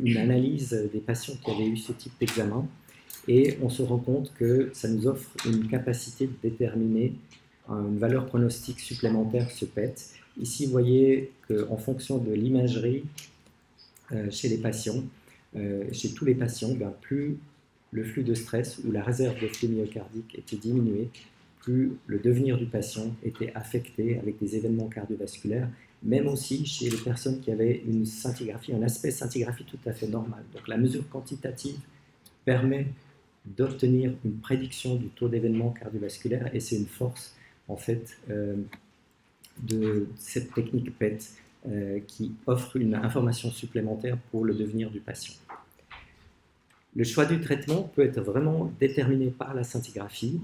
[0.04, 2.67] une analyse des patients qui avaient eu ce type d'examen.
[3.28, 7.15] Et on se rend compte que ça nous offre une capacité de déterminer
[7.69, 13.03] une valeur pronostique supplémentaire, ce PET, Ici, vous voyez qu'en fonction de l'imagerie
[14.12, 15.03] euh, chez les patients,
[15.56, 17.38] euh, chez tous les patients, ben, plus
[17.91, 21.10] le flux de stress ou la réserve de flux myocardique était diminuée,
[21.62, 25.69] plus le devenir du patient était affecté avec des événements cardiovasculaires,
[26.03, 30.08] même aussi chez les personnes qui avaient une scintigraphie, un aspect scintigraphie tout à fait
[30.08, 30.43] normal.
[30.53, 31.80] Donc la mesure quantitative
[32.45, 32.88] permet
[33.45, 37.37] d'obtenir une prédiction du taux d'événement cardiovasculaire et c'est une force
[37.67, 38.56] en fait euh,
[39.63, 41.19] de cette technique PET
[41.67, 45.34] euh, qui offre une information supplémentaire pour le devenir du patient.
[46.95, 50.39] Le choix du traitement peut être vraiment déterminé par la scintigraphie.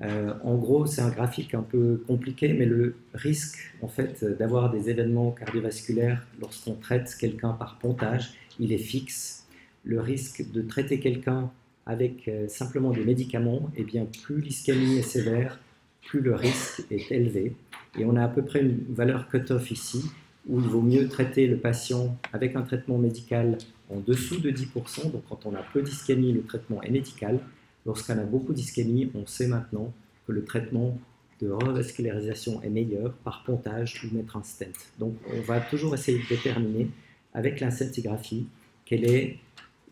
[0.00, 4.70] Euh, en gros, c'est un graphique un peu compliqué, mais le risque en fait d'avoir
[4.70, 9.46] des événements cardiovasculaires lorsqu'on traite quelqu'un par pontage, il est fixe.
[9.84, 11.50] Le risque de traiter quelqu'un
[11.86, 15.58] avec simplement des médicaments, eh bien plus l'ischémie est sévère,
[16.04, 17.54] plus le risque est élevé.
[17.98, 20.10] Et on a à peu près une valeur cut-off ici,
[20.48, 23.58] où il vaut mieux traiter le patient avec un traitement médical
[23.90, 25.12] en dessous de 10%.
[25.12, 27.38] Donc quand on a peu d'ischémie, le traitement est médical.
[27.86, 29.92] Lorsqu'on a beaucoup d'ischémie, on sait maintenant
[30.26, 30.98] que le traitement
[31.40, 34.72] de revascularisation est meilleur par pontage ou mettre un stent.
[34.98, 36.88] Donc on va toujours essayer de déterminer
[37.34, 38.46] avec la scintigraphie
[38.84, 39.38] quelle est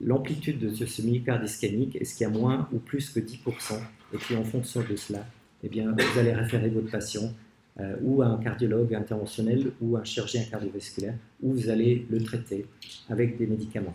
[0.00, 3.78] l'amplitude de ce myocarde ischémique, est-ce qu'il y a moins ou plus que 10%,
[4.14, 5.26] et puis en fonction de cela,
[5.62, 7.32] eh bien, vous allez référer votre patient
[7.78, 12.66] euh, ou à un cardiologue interventionnel ou un chirurgien cardiovasculaire, où vous allez le traiter
[13.08, 13.94] avec des médicaments.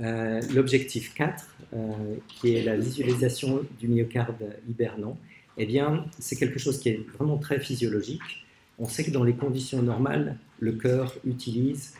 [0.00, 5.16] Euh, l'objectif 4, euh, qui est la visualisation du myocarde hibernant,
[5.56, 8.44] eh bien, c'est quelque chose qui est vraiment très physiologique.
[8.78, 11.94] On sait que dans les conditions normales, le cœur utilise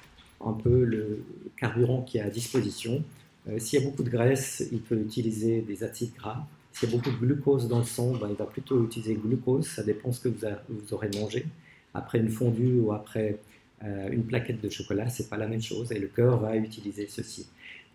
[0.45, 1.25] un peu le
[1.57, 3.03] carburant qui est à disposition.
[3.59, 6.47] S'il y a beaucoup de graisse, il peut utiliser des acides gras.
[6.73, 9.67] S'il y a beaucoup de glucose dans le sang, ben, il va plutôt utiliser glucose,
[9.67, 11.47] ça dépend ce que vous, aurez mangé.
[11.95, 13.39] après une fondue ou après
[13.83, 17.47] une plaquette de chocolat, c'est pas la même chose et le cœur va utiliser ceci.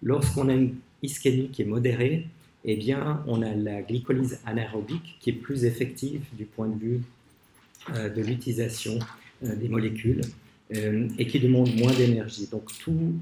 [0.02, 2.28] Lorsqu'on a une ischémie qui est modérée,
[2.66, 7.02] eh bien, on a la glycolyse anaérobique qui est plus effective du point de vue
[7.94, 8.98] de l'utilisation
[9.42, 10.22] des molécules
[10.72, 12.48] et qui demande moins d'énergie.
[12.52, 13.14] Donc, tout,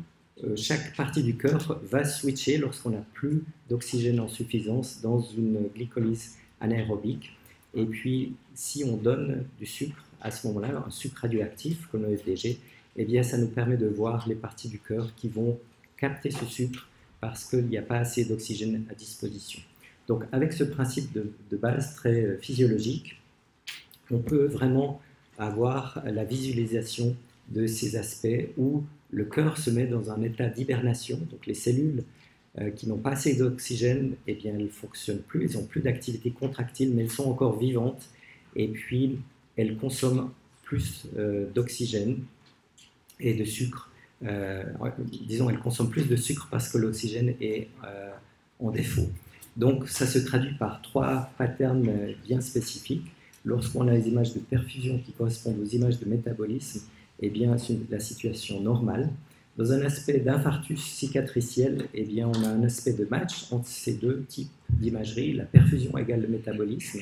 [0.56, 6.38] chaque partie du cœur va switcher lorsqu'on n'a plus d'oxygène en suffisance dans une glycolyse
[6.60, 7.32] anaérobique.
[7.76, 12.16] Et puis, si on donne du sucre à ce moment-là, un sucre radioactif comme le
[12.16, 12.60] FDG,
[12.96, 15.60] eh bien, ça nous permet de voir les parties du cœur qui vont
[15.98, 16.88] capter ce sucre
[17.20, 19.62] parce qu'il n'y a pas assez d'oxygène à disposition.
[20.08, 23.22] Donc, avec ce principe de, de, base très euh, physiologique,
[24.12, 25.02] on peut vraiment
[25.38, 27.16] avoir la visualisation
[27.50, 32.04] de ces aspects où le cœur se met dans un état d'hibernation, donc les cellules
[32.60, 35.82] euh, qui n'ont pas assez d'oxygène, eh bien, elles ne fonctionnent plus, elles n'ont plus
[35.82, 38.10] d'activité contractile, mais elles sont encore vivantes,
[38.56, 39.20] et puis
[39.56, 40.32] elles consomment
[40.64, 42.20] plus euh, d'oxygène
[43.20, 43.92] et de sucre.
[44.24, 44.64] Euh,
[45.28, 47.68] disons, elles consomment plus de sucre parce que l'oxygène est
[48.60, 49.10] en défaut.
[49.58, 53.06] Donc, ça se traduit par trois patterns bien spécifiques.
[53.46, 56.82] Lorsqu'on a les images de perfusion qui correspondent aux images de métabolisme,
[57.22, 57.56] eh bien,
[57.90, 59.10] la situation normale.
[59.58, 63.94] Dans un aspect d'infarctus cicatriciel, eh bien, on a un aspect de match entre ces
[63.94, 67.02] deux types d'imagerie, la perfusion égale le métabolisme,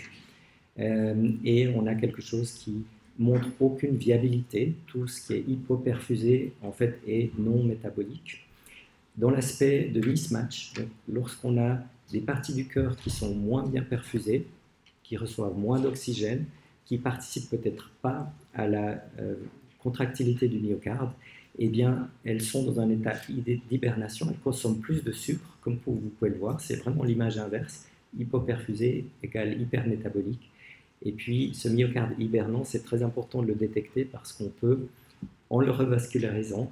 [0.79, 2.83] euh, et on a quelque chose qui
[3.17, 4.75] montre aucune viabilité.
[4.87, 8.45] Tout ce qui est hypoperfusé, en fait, est non métabolique.
[9.15, 10.73] Dans l'aspect de mismatch,
[11.07, 11.79] lorsqu'on a
[12.11, 14.45] des parties du cœur qui sont moins bien perfusées,
[15.03, 16.45] qui reçoivent moins d'oxygène,
[16.85, 19.35] qui participent peut-être pas à la euh,
[19.81, 21.11] contractilité du myocarde,
[21.59, 23.13] eh bien, elles sont dans un état
[23.69, 27.87] d'hibernation, elles consomment plus de sucre, comme vous pouvez le voir, c'est vraiment l'image inverse,
[28.17, 30.49] hypoperfusé égale hypermétabolique.
[31.03, 34.87] Et puis, ce myocarde hibernant, c'est très important de le détecter parce qu'on peut,
[35.49, 36.71] en le revascularisant,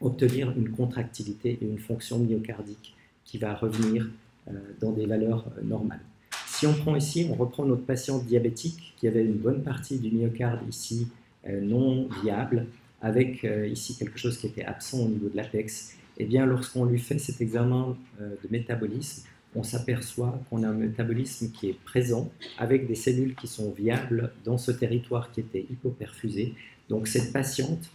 [0.00, 4.08] obtenir une contractilité et une fonction myocardique qui va revenir
[4.48, 6.00] euh, dans des valeurs euh, normales.
[6.46, 10.10] Si on prend ici, on reprend notre patient diabétique qui avait une bonne partie du
[10.10, 11.08] myocarde ici
[11.46, 12.66] non viable,
[13.00, 16.84] avec euh, ici quelque chose qui était absent au niveau de l'apex, eh bien lorsqu'on
[16.84, 21.78] lui fait cet examen euh, de métabolisme, on s'aperçoit qu'on a un métabolisme qui est
[21.84, 26.54] présent avec des cellules qui sont viables dans ce territoire qui était hypoperfusé.
[26.88, 27.88] Donc cette patiente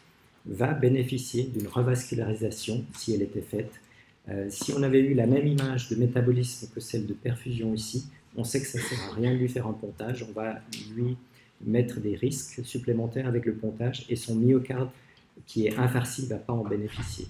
[0.46, 3.72] va bénéficier d'une revascularisation si elle était faite.
[4.30, 8.08] Euh, si on avait eu la même image de métabolisme que celle de perfusion ici,
[8.36, 10.26] on sait que ça ne sert à rien de lui faire un pontage.
[10.28, 10.60] On va
[10.96, 11.18] lui
[11.62, 14.90] mettre des risques supplémentaires avec le pontage et son myocarde
[15.46, 17.28] qui est infarci ne va pas en bénéficier.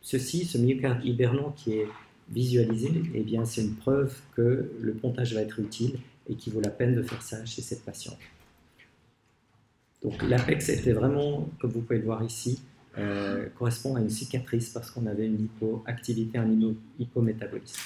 [0.00, 1.86] Ceci, ce myocarde hibernant qui est
[2.30, 6.60] visualisé, eh bien, c'est une preuve que le pontage va être utile et qu'il vaut
[6.60, 8.18] la peine de faire ça chez cette patiente.
[10.02, 12.62] Donc l'apex était vraiment, comme vous pouvez le voir ici,
[12.98, 16.50] euh, correspond à une cicatrice parce qu'on avait une hypoactivité, un
[16.98, 17.80] hypométabolisme.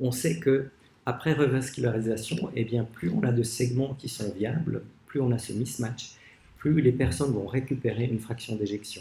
[0.00, 0.70] On sait que
[1.08, 5.38] après revascularisation, eh bien, plus on a de segments qui sont viables, plus on a
[5.38, 6.10] ce mismatch,
[6.58, 9.00] plus les personnes vont récupérer une fraction d'éjection.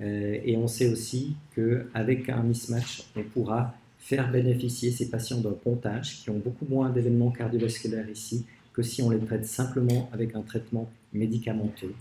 [0.00, 5.52] Euh, et on sait aussi qu'avec un mismatch, on pourra faire bénéficier ces patients d'un
[5.52, 10.34] pontage qui ont beaucoup moins d'événements cardiovasculaires ici que si on les traite simplement avec
[10.36, 11.92] un traitement médicamenteux.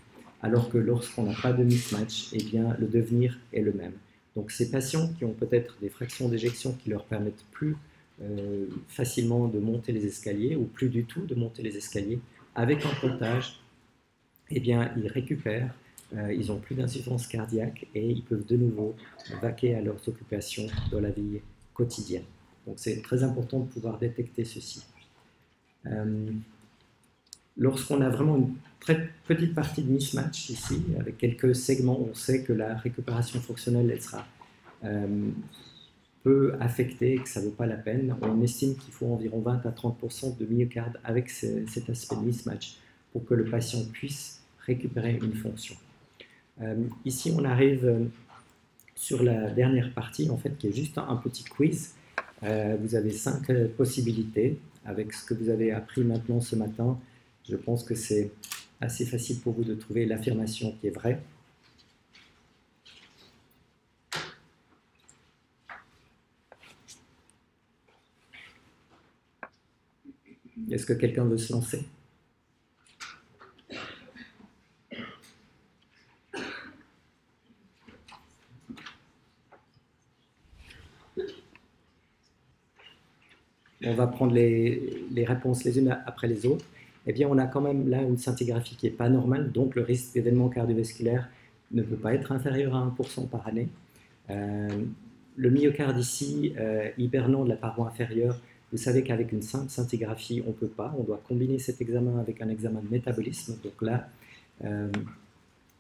[0.44, 3.94] Alors que lorsqu'on n'a pas de mismatch, eh bien, le devenir est le même.
[4.38, 7.76] Donc ces patients qui ont peut-être des fractions d'éjection qui leur permettent plus
[8.22, 12.20] euh, facilement de monter les escaliers ou plus du tout de monter les escaliers.
[12.56, 13.60] Avec un pontage,
[14.50, 15.76] eh bien, ils récupèrent,
[16.16, 18.96] euh, ils n'ont plus d'insuffisance cardiaque et ils peuvent de nouveau
[19.42, 21.42] vaquer à leurs occupations dans la vie
[21.74, 22.24] quotidienne.
[22.66, 24.86] Donc c'est très important de pouvoir détecter ceci.
[25.88, 26.32] Euh,
[27.58, 32.44] lorsqu'on a vraiment une très petite partie de mismatch ici, avec quelques segments, on sait
[32.44, 34.26] que la récupération fonctionnelle elle sera
[36.26, 38.16] peut affecter que ça ne vaut pas la peine.
[38.20, 42.78] On estime qu'il faut environ 20 à 30% de myocarde avec cet aspect de mismatch
[43.14, 45.76] pour que le patient puisse récupérer une fonction.
[46.62, 48.06] Euh, ici, on arrive euh,
[48.96, 51.94] sur la dernière partie, en fait, qui est juste un, petit quiz.
[52.42, 54.58] Euh, vous avez cinq possibilités.
[54.84, 57.00] Avec ce que vous avez appris maintenant ce matin,
[57.48, 58.32] je pense que c'est
[58.82, 61.22] assez facile pour vous de trouver l'affirmation qui est vraie.
[70.76, 71.86] Est-ce que quelqu'un veut se lancer?
[83.86, 86.66] On va prendre les, réponses les unes après les autres.
[87.08, 89.82] eh bien, on a quand même là une scintigraphie qui n'est pas normale, donc le
[89.82, 91.30] risque d'événement cardiovasculaire
[91.72, 93.70] ne peut pas être inférieur à 1% par année.
[94.30, 94.84] Euh,
[95.38, 98.42] le myocarde ici, euh, hibernant de la paroi inférieure,
[98.72, 100.94] vous savez qu'avec une simple scintigraphie, on ne peut pas.
[100.98, 103.58] On doit combiner cet examen avec un examen de métabolisme.
[103.64, 104.08] Donc là,
[104.64, 104.92] euh,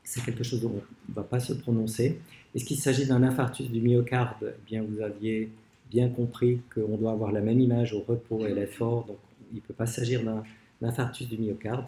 [0.03, 2.19] c'est quelque chose dont on ne va pas se prononcer.
[2.53, 4.38] Est-ce qu'il s'agit d'un infarctus du myocarde?
[4.43, 5.49] Eh bien, Vous aviez
[5.89, 9.17] bien compris qu'on doit avoir la même image au repos et à l'effort, donc
[9.51, 10.43] il ne peut pas s'agir d'un
[10.81, 11.86] infarctus du myocarde.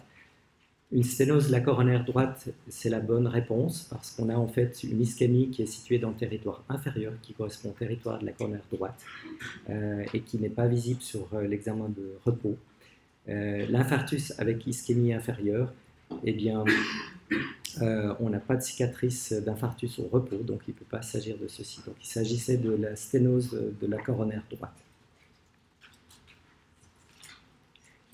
[0.90, 4.82] Une sténose de la coronaire droite, c'est la bonne réponse parce qu'on a en fait
[4.84, 8.32] une ischémie qui est située dans le territoire inférieur, qui correspond au territoire de la
[8.32, 8.98] coronaire droite
[9.68, 12.56] euh, et qui n'est pas visible sur euh, l'examen de repos.
[13.28, 15.74] Euh, l'infarctus avec ischémie inférieure,
[16.24, 16.64] eh bien,
[17.82, 21.48] on n'a pas de cicatrice d'infarctus au repos, donc il ne peut pas s'agir de
[21.48, 21.82] ceci.
[21.84, 24.72] Donc il s'agissait de la sténose de la coronaire droite.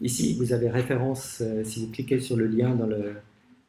[0.01, 3.15] Ici, vous avez référence, euh, si vous cliquez sur le lien dans le,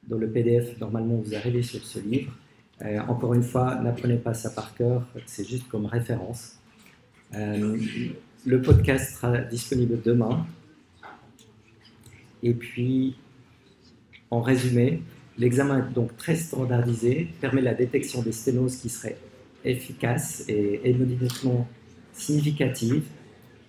[0.08, 2.36] dans le PDF, normalement vous arrivez sur ce livre.
[2.82, 6.60] Euh, encore une fois, n'apprenez pas ça par cœur, c'est juste comme référence.
[7.36, 7.78] Euh,
[8.46, 10.46] le podcast sera disponible demain.
[12.42, 13.16] Et puis,
[14.32, 15.04] en résumé,
[15.38, 19.18] l'examen est donc très standardisé, permet la détection des sténoses qui seraient
[19.64, 21.68] efficaces et immédiatement
[22.14, 23.04] significatives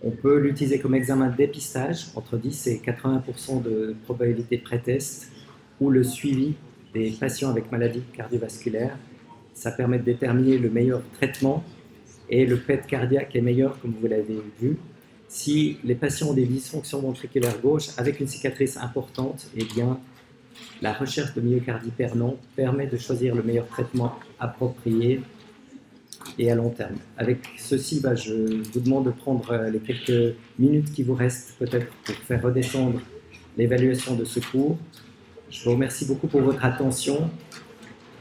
[0.02, 5.30] on peut l'utiliser comme examen de dépistage, entre 10 et 80% de probabilité pré-test,
[5.80, 6.54] ou le suivi
[6.94, 8.96] des patients avec maladie cardiovasculaire.
[9.54, 11.64] Ça permet de déterminer le meilleur traitement
[12.28, 14.76] et le PET cardiaque est meilleur, comme vous l'avez vu.
[15.28, 19.98] Si les patients ont des dysfonctions ventriculaires gauche avec une cicatrice importante, eh bien,
[20.82, 25.20] la recherche de myocardie pernant permet de choisir le meilleur traitement approprié
[26.38, 26.96] et à long terme.
[27.16, 31.54] Avec ceci, bah, je vous demande de prendre euh, les quelques minutes qui vous restent
[31.58, 33.00] peut-être pour faire redescendre
[33.56, 34.78] l'évaluation de ce cours.
[35.50, 37.30] Je vous remercie beaucoup pour votre attention.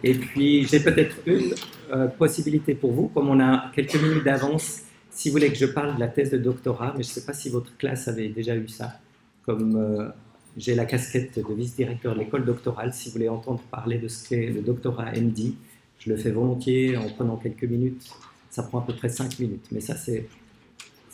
[0.03, 1.53] Et puis, j'ai peut-être une
[1.91, 5.66] euh, possibilité pour vous, comme on a quelques minutes d'avance, si vous voulez que je
[5.66, 8.28] parle de la thèse de doctorat, mais je ne sais pas si votre classe avait
[8.30, 8.99] déjà eu ça,
[9.43, 10.10] comme euh,
[10.58, 14.28] j'ai la casquette de vice-directeur de l'école doctorale, si vous voulez entendre parler de ce
[14.28, 15.53] qu'est le doctorat MD,
[16.00, 18.10] je le fais volontiers en prenant quelques minutes.
[18.50, 20.28] Ça prend à peu près 5 minutes, mais ça, c'est,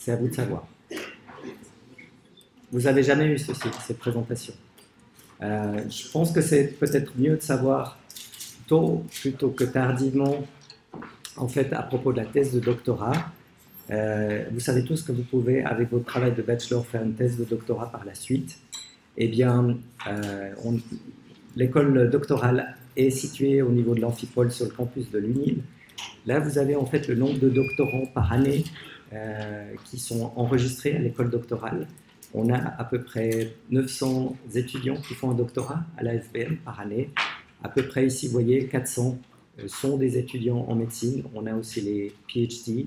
[0.06, 0.66] à vous de savoir.
[2.70, 4.54] Vous n'avez jamais eu ceci, cette présentation.
[5.42, 7.98] Euh, je pense que c'est peut-être mieux de savoir
[8.66, 10.46] tôt plutôt que tardivement,
[11.36, 13.32] en fait, à propos de la thèse de doctorat.
[13.90, 17.36] Euh, vous savez tous que vous pouvez, avec votre travail de bachelor, faire une thèse
[17.36, 18.58] de doctorat par la suite.
[19.16, 19.76] Eh bien,
[20.06, 20.50] euh,
[21.56, 25.62] l'école doctorale est situé au niveau de l'amphipole sur le campus de l'UNIL.
[26.26, 28.64] Là, vous avez en fait le nombre de doctorants par année
[29.12, 31.86] euh, qui sont enregistrés à l'école doctorale.
[32.34, 36.80] On a à peu près 900 étudiants qui font un doctorat à la FBM par
[36.80, 37.10] année.
[37.62, 39.18] À peu près ici, vous voyez, 400
[39.58, 41.24] euh, sont des étudiants en médecine.
[41.34, 42.86] On a aussi les PhD,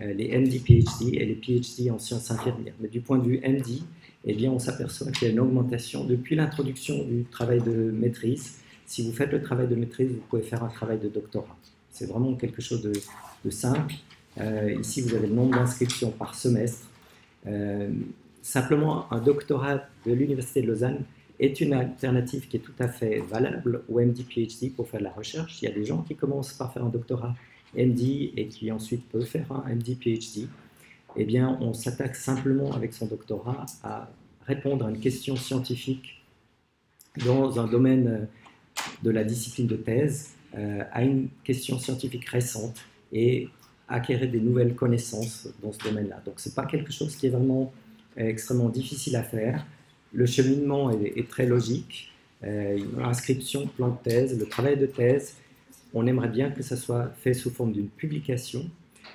[0.00, 2.74] euh, les MD PhD et les PhD en sciences infirmières.
[2.80, 3.82] Mais du point de vue MD,
[4.24, 8.60] eh bien, on s'aperçoit qu'il y a une augmentation depuis l'introduction du travail de maîtrise
[8.86, 11.56] si vous faites le travail de maîtrise, vous pouvez faire un travail de doctorat.
[11.90, 12.92] C'est vraiment quelque chose de,
[13.50, 13.94] simple.
[14.38, 16.88] Euh, ici, vous avez le nombre d'inscriptions par semestre.
[17.46, 17.90] Euh,
[18.42, 21.04] simplement, un doctorat de l'Université de Lausanne
[21.38, 25.12] est une alternative qui est tout à fait valable au MD-PhD pour faire de la
[25.12, 25.62] recherche.
[25.62, 27.34] Il y a des gens qui commencent par faire un doctorat
[27.76, 30.48] MD et qui ensuite peuvent faire un MD-PhD.
[31.16, 34.10] Eh bien, on s'attaque simplement avec son doctorat à
[34.46, 36.22] répondre à une question scientifique
[37.24, 38.28] dans un domaine
[39.02, 42.76] de la discipline de thèse euh, à une question scientifique récente
[43.12, 43.48] et
[43.88, 46.22] acquérir des nouvelles connaissances dans ce domaine-là.
[46.24, 47.72] Donc ce n'est pas quelque chose qui est vraiment
[48.18, 49.64] euh, extrêmement difficile à faire.
[50.12, 52.12] Le cheminement est, très logique.
[52.44, 55.34] Euh, inscription, plan de thèse, le travail de thèse,
[55.94, 58.68] on aimerait bien que ça soit fait sous forme d'une publication.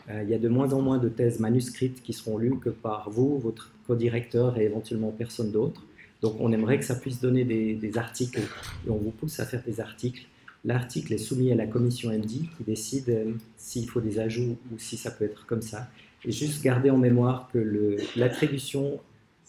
[0.10, 2.70] Euh, il y a de moins en moins de thèses manuscrites qui seront lues que
[2.70, 5.84] par vous, votre co-directeur et éventuellement personne d'autre.
[6.22, 8.40] Donc on aimerait que ça puisse donner des, articles
[8.86, 10.28] et on vous pousse à faire des articles.
[10.64, 14.78] L'article est soumis à la commission MD qui décide euh, s'il faut des ajouts ou
[14.78, 15.88] si ça peut être comme ça.
[16.24, 19.00] Et juste garder en mémoire que l'attribution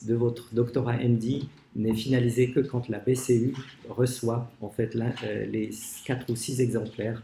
[0.07, 1.43] de votre doctorat MD
[1.77, 3.55] n'est finalisée que quand la BCU
[3.91, 5.71] reçoit en fait euh, les
[6.07, 7.23] 4 ou 6 exemplaires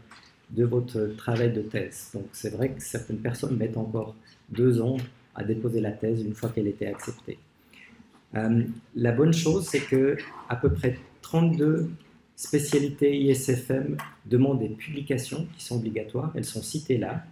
[0.51, 2.09] de votre travail de thèse.
[2.13, 4.15] Donc c'est vrai que certaines personnes mettent encore
[4.49, 4.97] deux ans
[5.33, 7.39] à déposer la thèse une fois qu'elle était acceptée.
[8.35, 8.63] Euh,
[8.95, 10.17] la bonne chose, c'est que
[10.49, 11.89] à peu près 32
[12.35, 16.31] spécialités ISFM demandent des publications qui sont obligatoires.
[16.35, 17.23] Elles sont citées là.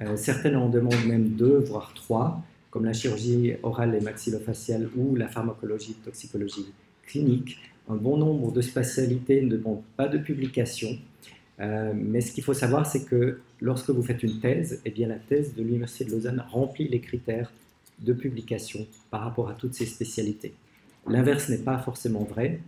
[0.00, 5.16] Euh, certaines en demandent même deux, voire trois, comme la chirurgie orale et maxillofaciale ou
[5.16, 6.72] la pharmacologie, toxicologie
[7.06, 7.58] clinique.
[7.88, 10.98] Un bon nombre de spécialités ne demandent pas de publication.
[11.60, 15.08] Euh, mais ce qu'il faut savoir, c'est que lorsque vous faites une thèse, eh bien,
[15.08, 17.52] la thèse de l'Université de Lausanne remplit les critères
[18.00, 20.54] de publication par rapport à toutes ces spécialités.
[21.08, 22.60] L'inverse n'est pas forcément vrai.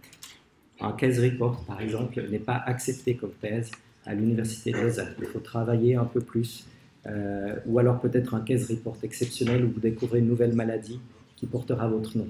[0.80, 3.70] Un case report, par exemple, n'est pas accepté comme thèse
[4.06, 5.14] à l'Université de Lausanne.
[5.18, 6.66] Il faut travailler un peu plus,
[7.06, 11.00] euh, ou alors peut-être un case report exceptionnel où vous découvrez une nouvelle maladie
[11.36, 12.28] qui portera votre nom.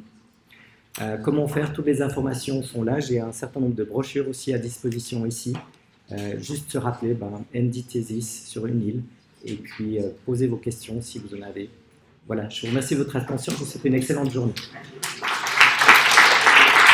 [1.01, 1.73] Euh, comment faire?
[1.73, 3.01] Toutes les informations sont là.
[3.01, 5.53] J'ai un certain nombre de brochures aussi à disposition ici.
[6.11, 9.03] Euh, juste se rappeler, ben, Thesis sur une île,
[9.45, 11.69] et puis posez vos questions si vous en avez.
[12.29, 13.55] Voilà, je vous remercie de votre attention.
[13.55, 14.53] Je vous souhaite une excellente journée.